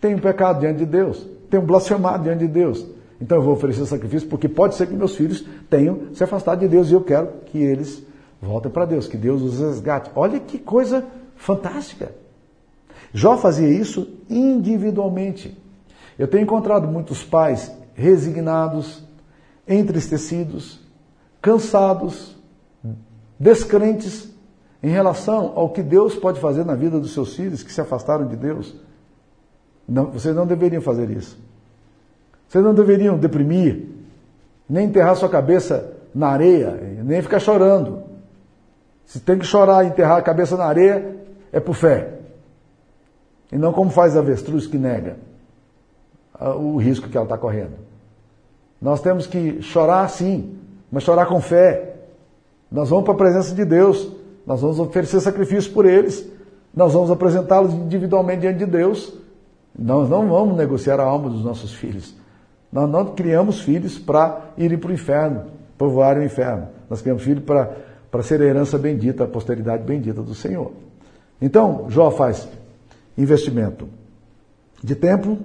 tenha 0.00 0.16
um 0.16 0.20
pecado 0.20 0.60
diante 0.60 0.78
de 0.78 0.86
Deus 0.86 1.31
tenho 1.52 1.62
blasfemado 1.62 2.24
diante 2.24 2.38
de 2.40 2.48
Deus. 2.48 2.86
Então 3.20 3.36
eu 3.36 3.42
vou 3.42 3.52
oferecer 3.52 3.84
sacrifício 3.84 4.26
porque 4.26 4.48
pode 4.48 4.74
ser 4.74 4.86
que 4.86 4.94
meus 4.94 5.14
filhos 5.14 5.46
tenham 5.68 6.14
se 6.14 6.24
afastado 6.24 6.60
de 6.60 6.66
Deus 6.66 6.90
e 6.90 6.94
eu 6.94 7.02
quero 7.02 7.28
que 7.44 7.58
eles 7.58 8.02
voltem 8.40 8.72
para 8.72 8.86
Deus, 8.86 9.06
que 9.06 9.18
Deus 9.18 9.42
os 9.42 9.60
resgate. 9.60 10.10
Olha 10.16 10.40
que 10.40 10.58
coisa 10.58 11.04
fantástica. 11.36 12.10
Jó 13.12 13.36
fazia 13.36 13.68
isso 13.68 14.08
individualmente. 14.30 15.54
Eu 16.18 16.26
tenho 16.26 16.42
encontrado 16.42 16.88
muitos 16.88 17.22
pais 17.22 17.70
resignados, 17.94 19.06
entristecidos, 19.68 20.80
cansados, 21.42 22.34
descrentes 23.38 24.32
em 24.82 24.88
relação 24.88 25.52
ao 25.54 25.68
que 25.68 25.82
Deus 25.82 26.14
pode 26.14 26.40
fazer 26.40 26.64
na 26.64 26.74
vida 26.74 26.98
dos 26.98 27.12
seus 27.12 27.36
filhos 27.36 27.62
que 27.62 27.70
se 27.70 27.80
afastaram 27.82 28.26
de 28.26 28.36
Deus. 28.36 28.74
Não, 29.88 30.06
vocês 30.06 30.34
não 30.34 30.46
deveriam 30.46 30.80
fazer 30.82 31.10
isso. 31.10 31.38
Vocês 32.48 32.62
não 32.62 32.74
deveriam 32.74 33.16
deprimir, 33.16 33.86
nem 34.68 34.86
enterrar 34.86 35.16
sua 35.16 35.28
cabeça 35.28 35.92
na 36.14 36.28
areia, 36.28 36.70
nem 37.02 37.22
ficar 37.22 37.40
chorando. 37.40 38.02
Se 39.06 39.20
tem 39.20 39.38
que 39.38 39.44
chorar 39.44 39.84
e 39.84 39.88
enterrar 39.88 40.18
a 40.18 40.22
cabeça 40.22 40.56
na 40.56 40.64
areia, 40.64 41.16
é 41.52 41.60
por 41.60 41.74
fé. 41.74 42.14
E 43.50 43.56
não 43.56 43.72
como 43.72 43.90
faz 43.90 44.16
a 44.16 44.20
avestruz 44.20 44.66
que 44.66 44.78
nega 44.78 45.16
o 46.56 46.76
risco 46.76 47.08
que 47.08 47.16
ela 47.16 47.26
está 47.26 47.38
correndo. 47.38 47.74
Nós 48.80 49.00
temos 49.00 49.26
que 49.26 49.62
chorar 49.62 50.08
sim, 50.08 50.58
mas 50.90 51.04
chorar 51.04 51.26
com 51.26 51.40
fé. 51.40 51.94
Nós 52.70 52.88
vamos 52.88 53.04
para 53.04 53.14
a 53.14 53.16
presença 53.16 53.54
de 53.54 53.64
Deus, 53.64 54.10
nós 54.46 54.60
vamos 54.60 54.78
oferecer 54.80 55.20
sacrifício 55.20 55.72
por 55.72 55.86
eles, 55.86 56.26
nós 56.74 56.92
vamos 56.92 57.10
apresentá-los 57.10 57.72
individualmente 57.74 58.40
diante 58.40 58.58
de 58.58 58.66
Deus 58.66 59.21
nós 59.78 60.08
não 60.08 60.28
vamos 60.28 60.56
negociar 60.56 61.00
a 61.00 61.04
alma 61.04 61.30
dos 61.30 61.44
nossos 61.44 61.72
filhos. 61.72 62.14
Nós 62.72 62.88
não 62.88 63.14
criamos 63.14 63.60
filhos 63.60 63.98
para 63.98 64.52
irem 64.56 64.78
para 64.78 64.90
o 64.90 64.94
inferno, 64.94 65.44
povoarem 65.76 66.22
o 66.22 66.26
inferno. 66.26 66.68
Nós 66.88 67.00
criamos 67.00 67.22
filhos 67.22 67.44
para 67.44 68.22
ser 68.22 68.40
a 68.40 68.44
herança 68.44 68.78
bendita, 68.78 69.24
a 69.24 69.26
posteridade 69.26 69.82
bendita 69.82 70.22
do 70.22 70.34
Senhor. 70.34 70.72
Então, 71.40 71.86
Jó 71.88 72.10
faz 72.10 72.48
investimento 73.16 73.88
de 74.82 74.94
tempo, 74.94 75.38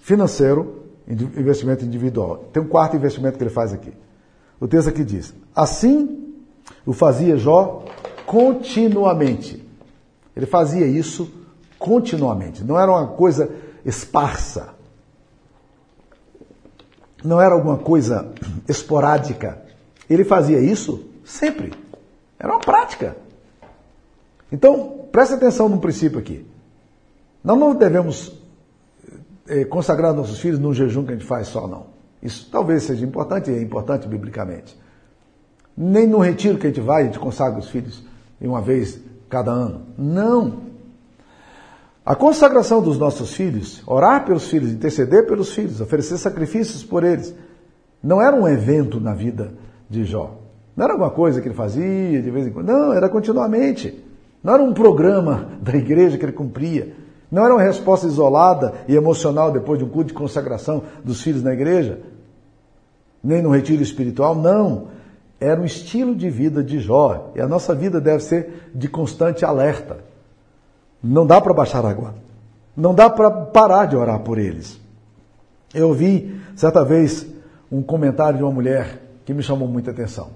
financeiro, 0.00 0.84
investimento 1.08 1.84
individual. 1.84 2.44
Tem 2.52 2.62
um 2.62 2.68
quarto 2.68 2.96
investimento 2.96 3.38
que 3.38 3.44
ele 3.44 3.50
faz 3.50 3.72
aqui. 3.72 3.92
O 4.60 4.68
texto 4.68 4.88
aqui 4.88 5.04
diz: 5.04 5.34
Assim 5.54 6.34
o 6.84 6.92
fazia 6.92 7.36
Jó 7.36 7.84
continuamente. 8.26 9.64
Ele 10.36 10.46
fazia 10.46 10.86
isso 10.86 11.30
continuamente. 11.78 12.62
Não 12.62 12.78
era 12.78 12.90
uma 12.90 13.08
coisa 13.08 13.50
esparsa. 13.88 14.74
Não 17.24 17.40
era 17.40 17.54
alguma 17.54 17.78
coisa 17.78 18.32
esporádica. 18.68 19.62
Ele 20.08 20.24
fazia 20.24 20.60
isso 20.60 21.04
sempre. 21.24 21.72
Era 22.38 22.52
uma 22.52 22.60
prática. 22.60 23.16
Então, 24.52 25.06
preste 25.10 25.34
atenção 25.34 25.68
num 25.68 25.78
princípio 25.78 26.18
aqui. 26.18 26.46
Nós 27.42 27.58
não 27.58 27.74
devemos 27.74 28.32
é, 29.48 29.64
consagrar 29.64 30.12
nossos 30.12 30.38
filhos 30.38 30.58
num 30.58 30.72
jejum 30.72 31.04
que 31.04 31.12
a 31.12 31.14
gente 31.14 31.26
faz 31.26 31.48
só, 31.48 31.66
não. 31.66 31.86
Isso 32.22 32.48
talvez 32.50 32.82
seja 32.82 33.04
importante, 33.04 33.50
é 33.50 33.60
importante 33.60 34.06
biblicamente. 34.06 34.78
Nem 35.76 36.06
no 36.06 36.18
retiro 36.18 36.58
que 36.58 36.66
a 36.66 36.70
gente 36.70 36.80
vai, 36.80 37.02
a 37.02 37.06
gente 37.06 37.18
consagra 37.18 37.58
os 37.58 37.68
filhos 37.68 38.04
uma 38.40 38.60
vez 38.60 39.00
cada 39.28 39.50
ano. 39.50 39.86
Não. 39.96 40.67
A 42.08 42.16
consagração 42.16 42.80
dos 42.80 42.98
nossos 42.98 43.34
filhos, 43.34 43.82
orar 43.86 44.24
pelos 44.24 44.48
filhos, 44.48 44.72
interceder 44.72 45.26
pelos 45.26 45.52
filhos, 45.52 45.78
oferecer 45.78 46.16
sacrifícios 46.16 46.82
por 46.82 47.04
eles, 47.04 47.34
não 48.02 48.22
era 48.22 48.34
um 48.34 48.48
evento 48.48 48.98
na 48.98 49.12
vida 49.12 49.52
de 49.90 50.04
Jó. 50.04 50.38
Não 50.74 50.84
era 50.84 50.94
alguma 50.94 51.10
coisa 51.10 51.42
que 51.42 51.48
ele 51.48 51.54
fazia 51.54 52.22
de 52.22 52.30
vez 52.30 52.46
em 52.46 52.50
quando. 52.50 52.66
Não, 52.66 52.94
era 52.94 53.10
continuamente. 53.10 54.02
Não 54.42 54.54
era 54.54 54.62
um 54.62 54.72
programa 54.72 55.50
da 55.60 55.76
igreja 55.76 56.16
que 56.16 56.24
ele 56.24 56.32
cumpria. 56.32 56.94
Não 57.30 57.44
era 57.44 57.52
uma 57.52 57.62
resposta 57.62 58.06
isolada 58.06 58.72
e 58.88 58.96
emocional 58.96 59.52
depois 59.52 59.78
de 59.78 59.84
um 59.84 59.90
culto 59.90 60.08
de 60.08 60.14
consagração 60.14 60.84
dos 61.04 61.20
filhos 61.20 61.42
na 61.42 61.52
igreja. 61.52 62.00
Nem 63.22 63.42
no 63.42 63.50
retiro 63.50 63.82
espiritual. 63.82 64.34
Não. 64.34 64.86
Era 65.38 65.60
um 65.60 65.64
estilo 65.66 66.14
de 66.14 66.30
vida 66.30 66.64
de 66.64 66.78
Jó. 66.78 67.32
E 67.34 67.40
a 67.42 67.46
nossa 67.46 67.74
vida 67.74 68.00
deve 68.00 68.22
ser 68.22 68.70
de 68.74 68.88
constante 68.88 69.44
alerta. 69.44 70.07
Não 71.02 71.26
dá 71.26 71.40
para 71.40 71.54
baixar 71.54 71.84
água. 71.84 72.14
Não 72.76 72.94
dá 72.94 73.10
para 73.10 73.30
parar 73.30 73.86
de 73.86 73.96
orar 73.96 74.20
por 74.20 74.38
eles. 74.38 74.80
Eu 75.74 75.88
ouvi 75.88 76.40
certa 76.56 76.84
vez 76.84 77.26
um 77.70 77.82
comentário 77.82 78.38
de 78.38 78.42
uma 78.42 78.52
mulher 78.52 79.02
que 79.24 79.34
me 79.34 79.42
chamou 79.42 79.68
muita 79.68 79.90
atenção. 79.90 80.30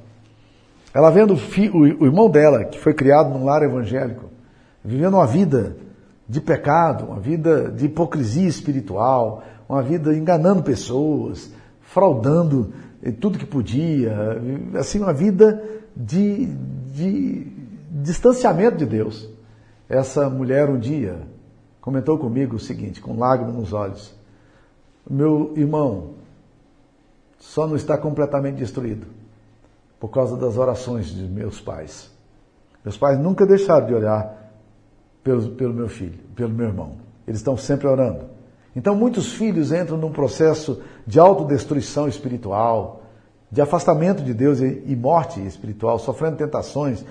Ela 0.92 1.10
vendo 1.10 1.34
o, 1.34 2.04
irmão 2.04 2.28
dela, 2.28 2.64
que 2.64 2.78
foi 2.78 2.92
criado 2.92 3.30
num 3.30 3.44
lar 3.44 3.62
evangélico, 3.62 4.26
vivendo 4.84 5.14
uma 5.14 5.26
vida 5.26 5.76
de 6.28 6.40
pecado, 6.40 7.06
uma 7.06 7.18
vida 7.18 7.70
de 7.70 7.86
hipocrisia 7.86 8.46
espiritual, 8.46 9.42
uma 9.68 9.82
vida 9.82 10.14
enganando 10.14 10.62
pessoas, 10.62 11.50
fraudando 11.80 12.72
tudo 13.20 13.38
que 13.38 13.46
podia, 13.46 14.38
assim, 14.78 14.98
uma 14.98 15.12
vida 15.12 15.62
de, 15.96 16.46
de 16.92 17.46
distanciamento 17.90 18.76
de 18.76 18.86
Deus. 18.86 19.31
Essa 19.92 20.30
mulher 20.30 20.70
um 20.70 20.78
dia 20.78 21.20
comentou 21.78 22.16
comigo 22.16 22.56
o 22.56 22.58
seguinte, 22.58 22.98
com 22.98 23.18
lágrimas 23.18 23.54
nos 23.54 23.74
olhos: 23.74 24.14
Meu 25.08 25.52
irmão 25.54 26.14
só 27.38 27.66
não 27.66 27.76
está 27.76 27.98
completamente 27.98 28.56
destruído 28.56 29.06
por 30.00 30.08
causa 30.08 30.34
das 30.34 30.56
orações 30.56 31.08
de 31.08 31.28
meus 31.28 31.60
pais. 31.60 32.10
Meus 32.82 32.96
pais 32.96 33.18
nunca 33.18 33.44
deixaram 33.44 33.86
de 33.86 33.92
orar 33.92 34.34
pelo, 35.22 35.50
pelo 35.50 35.74
meu 35.74 35.90
filho, 35.90 36.18
pelo 36.34 36.54
meu 36.54 36.68
irmão. 36.68 36.96
Eles 37.26 37.40
estão 37.40 37.58
sempre 37.58 37.86
orando. 37.86 38.24
Então, 38.74 38.94
muitos 38.96 39.34
filhos 39.34 39.72
entram 39.72 39.98
num 39.98 40.10
processo 40.10 40.80
de 41.06 41.20
autodestruição 41.20 42.08
espiritual, 42.08 43.02
de 43.50 43.60
afastamento 43.60 44.22
de 44.22 44.32
Deus 44.32 44.60
e 44.60 44.96
morte 44.96 45.46
espiritual, 45.46 45.98
sofrendo 45.98 46.38
tentações, 46.38 47.04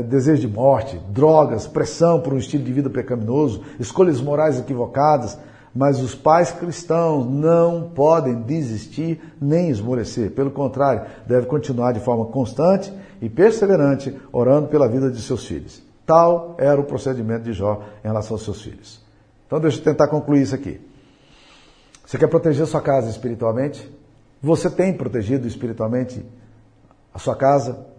desejo 0.00 0.40
de 0.40 0.48
morte, 0.48 0.98
drogas, 1.10 1.66
pressão 1.66 2.20
por 2.20 2.32
um 2.32 2.38
estilo 2.38 2.64
de 2.64 2.72
vida 2.72 2.88
pecaminoso, 2.88 3.62
escolhas 3.78 4.20
morais 4.20 4.58
equivocadas. 4.58 5.38
Mas 5.74 6.00
os 6.00 6.14
pais 6.14 6.52
cristãos 6.52 7.26
não 7.26 7.90
podem 7.94 8.42
desistir 8.42 9.20
nem 9.40 9.70
esmorecer. 9.70 10.30
Pelo 10.30 10.50
contrário, 10.50 11.06
devem 11.26 11.48
continuar 11.48 11.92
de 11.92 12.00
forma 12.00 12.26
constante 12.26 12.92
e 13.22 13.28
perseverante, 13.30 14.14
orando 14.30 14.68
pela 14.68 14.86
vida 14.86 15.10
de 15.10 15.20
seus 15.22 15.46
filhos. 15.46 15.82
Tal 16.04 16.54
era 16.58 16.78
o 16.78 16.84
procedimento 16.84 17.44
de 17.44 17.54
Jó 17.54 17.82
em 18.04 18.08
relação 18.08 18.34
aos 18.34 18.44
seus 18.44 18.60
filhos. 18.60 19.00
Então, 19.46 19.60
deixa 19.60 19.78
eu 19.78 19.84
tentar 19.84 20.08
concluir 20.08 20.42
isso 20.42 20.54
aqui. 20.54 20.78
Você 22.04 22.18
quer 22.18 22.26
proteger 22.26 22.66
sua 22.66 22.82
casa 22.82 23.08
espiritualmente? 23.08 23.90
Você 24.42 24.68
tem 24.68 24.92
protegido 24.92 25.46
espiritualmente 25.46 26.22
a 27.14 27.18
sua 27.18 27.36
casa? 27.36 27.91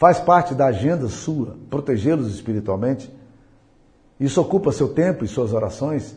Faz 0.00 0.18
parte 0.18 0.54
da 0.54 0.64
agenda 0.64 1.10
sua 1.10 1.58
protegê-los 1.68 2.34
espiritualmente? 2.34 3.12
Isso 4.18 4.40
ocupa 4.40 4.72
seu 4.72 4.88
tempo 4.88 5.26
e 5.26 5.28
suas 5.28 5.52
orações? 5.52 6.16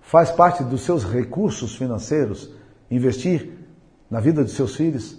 Faz 0.00 0.32
parte 0.32 0.64
dos 0.64 0.80
seus 0.80 1.04
recursos 1.04 1.76
financeiros 1.76 2.50
investir 2.90 3.52
na 4.10 4.18
vida 4.18 4.42
de 4.42 4.50
seus 4.50 4.74
filhos? 4.74 5.16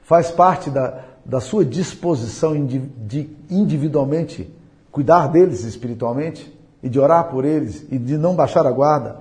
Faz 0.00 0.30
parte 0.30 0.70
da, 0.70 1.04
da 1.22 1.38
sua 1.38 1.66
disposição 1.66 2.64
de 2.64 3.28
individualmente 3.50 4.50
cuidar 4.90 5.26
deles 5.26 5.64
espiritualmente 5.64 6.50
e 6.82 6.88
de 6.88 6.98
orar 6.98 7.28
por 7.28 7.44
eles 7.44 7.86
e 7.90 7.98
de 7.98 8.16
não 8.16 8.34
baixar 8.34 8.66
a 8.66 8.72
guarda? 8.72 9.20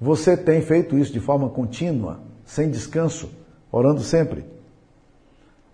Você 0.00 0.36
tem 0.36 0.60
feito 0.60 0.98
isso 0.98 1.12
de 1.12 1.20
forma 1.20 1.48
contínua, 1.48 2.18
sem 2.44 2.68
descanso, 2.68 3.30
orando 3.70 4.00
sempre. 4.00 4.57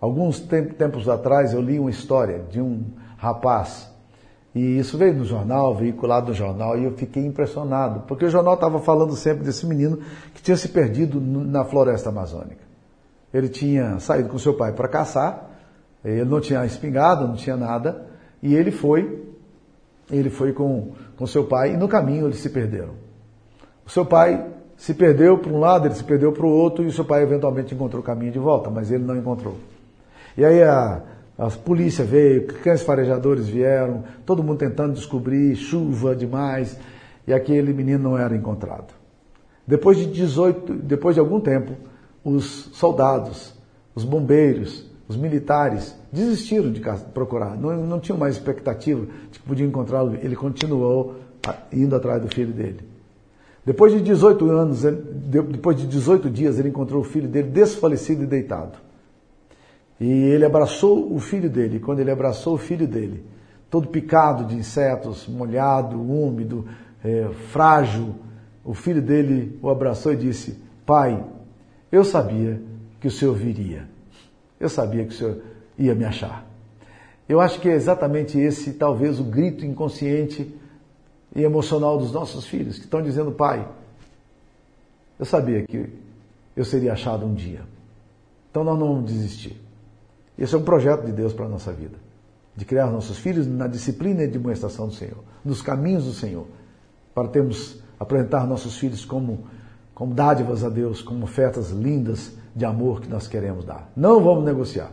Alguns 0.05 0.39
tempos 0.39 1.09
atrás 1.09 1.55
eu 1.55 1.63
li 1.63 1.79
uma 1.79 1.89
história 1.89 2.45
de 2.51 2.61
um 2.61 2.85
rapaz, 3.17 3.91
e 4.55 4.79
isso 4.79 4.99
veio 4.99 5.15
no 5.15 5.25
jornal, 5.25 5.75
veiculado 5.75 6.29
no 6.29 6.35
jornal, 6.35 6.79
e 6.79 6.85
eu 6.85 6.91
fiquei 6.91 7.25
impressionado, 7.25 8.01
porque 8.01 8.27
o 8.27 8.29
jornal 8.29 8.53
estava 8.53 8.79
falando 8.81 9.17
sempre 9.17 9.45
desse 9.45 9.65
menino 9.65 10.01
que 10.35 10.43
tinha 10.43 10.59
se 10.59 10.69
perdido 10.69 11.19
na 11.19 11.65
floresta 11.65 12.11
amazônica. 12.11 12.61
Ele 13.33 13.49
tinha 13.49 13.99
saído 13.99 14.29
com 14.29 14.37
seu 14.37 14.53
pai 14.53 14.73
para 14.73 14.89
caçar, 14.89 15.51
ele 16.05 16.27
não 16.27 16.39
tinha 16.39 16.67
espingarda, 16.67 17.27
não 17.27 17.35
tinha 17.35 17.57
nada, 17.57 18.05
e 18.43 18.55
ele 18.55 18.73
foi, 18.73 19.27
ele 20.11 20.29
foi 20.29 20.53
com, 20.53 20.93
com 21.17 21.27
seu 21.27 21.45
pai, 21.45 21.73
e 21.73 21.77
no 21.79 21.89
caminho 21.89 22.27
eles 22.27 22.41
se 22.41 22.51
perderam. 22.51 22.93
O 23.87 23.91
seu 23.91 24.05
pai 24.05 24.53
se 24.77 24.93
perdeu 24.93 25.39
para 25.39 25.51
um 25.51 25.59
lado, 25.59 25.87
ele 25.87 25.95
se 25.95 26.05
perdeu 26.05 26.31
para 26.31 26.45
o 26.45 26.51
outro, 26.51 26.85
e 26.85 26.89
o 26.89 26.93
seu 26.93 27.07
pai 27.07 27.23
eventualmente 27.23 27.75
encontrou 27.75 28.03
o 28.03 28.05
caminho 28.05 28.33
de 28.33 28.39
volta, 28.39 28.69
mas 28.69 28.91
ele 28.91 29.03
não 29.03 29.17
encontrou. 29.17 29.57
E 30.37 30.45
aí 30.45 30.63
a, 30.63 31.03
polícia 31.65 32.05
veio, 32.05 32.47
cães 32.47 32.83
farejadores 32.83 33.49
vieram, 33.49 34.05
todo 34.27 34.43
mundo 34.43 34.59
tentando 34.59 34.95
descobrir, 34.95 35.55
chuva 35.57 36.15
demais, 36.15 36.79
e 37.27 37.33
aquele 37.33 37.73
menino 37.73 38.03
não 38.03 38.19
era 38.19 38.35
encontrado. 38.35 38.93
Depois 39.67 39.97
de 39.97 40.07
18, 40.07 40.75
depois 40.75 41.15
de 41.15 41.21
algum 41.21 41.41
tempo, 41.41 41.73
os 42.25 42.71
soldados, 42.73 43.55
os 43.95 44.05
bombeiros, 44.05 44.91
os 45.09 45.17
militares 45.17 45.95
desistiram 46.13 46.71
de 46.73 46.81
procurar, 47.13 47.57
não, 47.57 47.77
não 47.87 48.01
tinham 48.01 48.19
mais 48.19 48.37
expectativa 48.37 49.07
de 49.31 49.39
que 49.39 49.47
podiam 49.47 49.69
encontrá-lo. 49.69 50.15
Ele 50.23 50.35
continuou 50.35 51.17
indo 51.73 51.95
atrás 51.95 52.23
do 52.23 52.29
filho 52.29 52.53
dele. 52.53 52.81
Depois 53.65 53.93
de 53.93 54.01
18 54.01 54.51
anos, 54.51 54.83
depois 54.83 55.77
de 55.77 55.87
18 55.87 56.29
dias, 56.29 56.59
ele 56.59 56.69
encontrou 56.69 57.01
o 57.01 57.05
filho 57.05 57.29
dele 57.29 57.49
desfalecido 57.49 58.25
e 58.25 58.27
deitado. 58.27 58.84
E 60.01 60.07
ele 60.07 60.45
abraçou 60.45 61.15
o 61.15 61.19
filho 61.19 61.49
dele. 61.49 61.79
Quando 61.79 62.01
ele 62.01 62.11
abraçou 62.11 62.55
o 62.55 62.59
filho 62.59 62.87
dele, 62.87 63.25
todo 63.71 63.89
picado 63.89 64.45
de 64.45 64.55
insetos, 64.55 65.29
molhado, 65.29 66.01
úmido, 66.01 66.67
é, 67.03 67.29
frágil, 67.51 68.15
o 68.65 68.75
filho 68.75 69.03
dele 69.03 69.59
o 69.63 69.69
abraçou 69.69 70.13
e 70.13 70.17
disse: 70.17 70.59
Pai, 70.85 71.25
eu 71.93 72.05
sabia 72.05 72.61
que 73.01 73.09
o 73.09 73.11
senhor 73.11 73.35
viria. 73.35 73.89
Eu 74.59 74.69
sabia 74.69 75.05
que 75.05 75.13
o 75.13 75.17
senhor 75.17 75.43
ia 75.79 75.95
me 75.95 76.05
achar. 76.05 76.47
Eu 77.29 77.41
acho 77.41 77.61
que 77.61 77.69
é 77.69 77.75
exatamente 77.75 78.39
esse, 78.39 78.75
talvez, 78.75 79.19
o 79.19 79.25
grito 79.25 79.65
inconsciente 79.65 80.55
e 81.35 81.43
emocional 81.43 81.99
dos 81.99 82.13
nossos 82.13 82.47
filhos, 82.47 82.79
que 82.79 82.85
estão 82.85 83.03
dizendo, 83.03 83.33
pai, 83.33 83.67
eu 85.19 85.25
sabia 85.25 85.63
que 85.63 85.89
eu 86.57 86.65
seria 86.65 86.93
achado 86.93 87.27
um 87.27 87.35
dia. 87.35 87.63
Então 88.51 88.63
nós 88.63 88.79
não 88.79 88.89
vamos 88.89 89.11
desistir. 89.11 89.64
Esse 90.39 90.55
é 90.55 90.59
um 90.59 90.63
projeto 90.63 91.05
de 91.05 91.13
Deus 91.13 91.33
para 91.33 91.47
a 91.47 91.49
nossa 91.49 91.73
vida. 91.73 91.97
De 92.57 92.65
criar 92.65 92.87
nossos 92.87 93.19
filhos 93.19 93.47
na 93.47 93.67
disciplina 93.67 94.23
e 94.23 94.29
demonstração 94.29 94.89
do 94.89 94.95
Senhor, 94.95 95.19
nos 95.45 95.61
caminhos 95.63 96.05
do 96.05 96.13
Senhor, 96.13 96.47
para 97.15 97.29
termos, 97.29 97.83
apresentar 97.99 98.47
nossos 98.47 98.77
filhos 98.77 99.05
como, 99.05 99.45
como 99.95 100.15
dádivas 100.15 100.65
a 100.65 100.69
Deus, 100.69 101.03
como 101.03 101.25
ofertas 101.25 101.71
lindas 101.71 102.33
de 102.55 102.65
amor 102.65 103.01
que 103.01 103.09
nós 103.09 103.27
queremos 103.27 103.65
dar. 103.65 103.91
Não 103.97 104.23
vamos 104.23 104.45
negociar. 104.45 104.91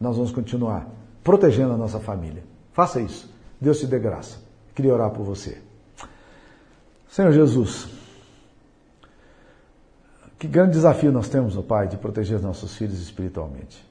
Nós 0.00 0.16
vamos 0.16 0.30
continuar 0.30 0.88
protegendo 1.22 1.72
a 1.72 1.76
nossa 1.76 1.98
família. 1.98 2.42
Faça 2.72 3.00
isso. 3.00 3.30
Deus 3.60 3.80
te 3.80 3.86
dê 3.86 3.98
graça. 3.98 4.38
Queria 4.74 4.94
orar 4.94 5.10
por 5.10 5.24
você. 5.24 5.60
Senhor 7.08 7.32
Jesus, 7.32 7.88
que 10.38 10.46
grande 10.46 10.72
desafio 10.72 11.10
nós 11.10 11.28
temos, 11.28 11.56
ó 11.56 11.62
Pai, 11.62 11.88
de 11.88 11.96
proteger 11.96 12.40
nossos 12.40 12.76
filhos 12.76 13.00
espiritualmente. 13.00 13.87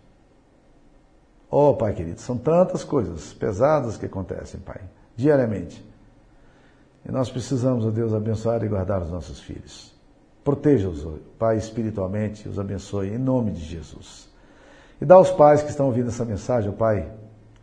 Ó 1.50 1.74
Pai 1.74 1.94
querido, 1.94 2.20
são 2.20 2.38
tantas 2.38 2.84
coisas 2.84 3.34
pesadas 3.34 3.98
que 3.98 4.06
acontecem, 4.06 4.60
Pai, 4.60 4.82
diariamente. 5.16 5.84
E 7.06 7.12
nós 7.12 7.30
precisamos, 7.30 7.86
ó 7.86 7.90
Deus, 7.90 8.14
abençoar 8.14 8.64
e 8.64 8.68
guardar 8.68 9.02
os 9.02 9.10
nossos 9.10 9.40
filhos. 9.40 9.96
Proteja-os, 10.44 11.06
Pai, 11.40 11.58
espiritualmente, 11.58 12.50
os 12.50 12.60
abençoe 12.60 13.10
em 13.10 13.18
nome 13.18 13.52
de 13.52 13.64
Jesus. 13.64 14.30
E 15.00 15.06
dá 15.06 15.16
aos 15.16 15.32
pais 15.32 15.62
que 15.62 15.70
estão 15.70 15.86
ouvindo 15.86 16.10
essa 16.10 16.26
mensagem, 16.26 16.70
ó 16.70 16.74
Pai, 16.74 17.12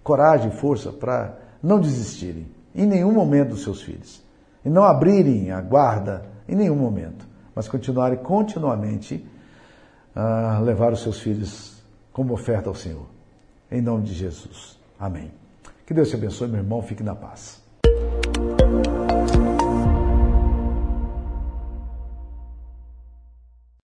coragem 0.02 0.48
e 0.48 0.56
força 0.56 0.90
para 0.90 1.38
não 1.62 1.78
desistirem 1.78 2.46
em 2.74 2.86
nenhum 2.86 3.12
momento 3.12 3.50
dos 3.50 3.62
seus 3.62 3.82
filhos. 3.82 4.22
E 4.64 4.68
não 4.70 4.82
abrirem 4.82 5.50
a 5.50 5.60
guarda 5.60 6.24
em 6.48 6.54
nenhum 6.54 6.76
momento, 6.76 7.26
mas 7.54 7.68
continuarem 7.68 8.18
continuamente 8.18 9.26
a 10.14 10.58
levar 10.60 10.92
os 10.92 11.02
seus 11.02 11.20
filhos 11.20 11.82
como 12.12 12.32
oferta 12.32 12.68
ao 12.68 12.74
Senhor. 12.74 13.13
Em 13.70 13.80
nome 13.80 14.04
de 14.04 14.14
Jesus. 14.14 14.78
Amém. 14.98 15.30
Que 15.86 15.92
Deus 15.92 16.08
te 16.08 16.16
abençoe, 16.16 16.48
meu 16.48 16.60
irmão. 16.60 16.82
Fique 16.82 17.02
na 17.02 17.14
paz. 17.14 17.62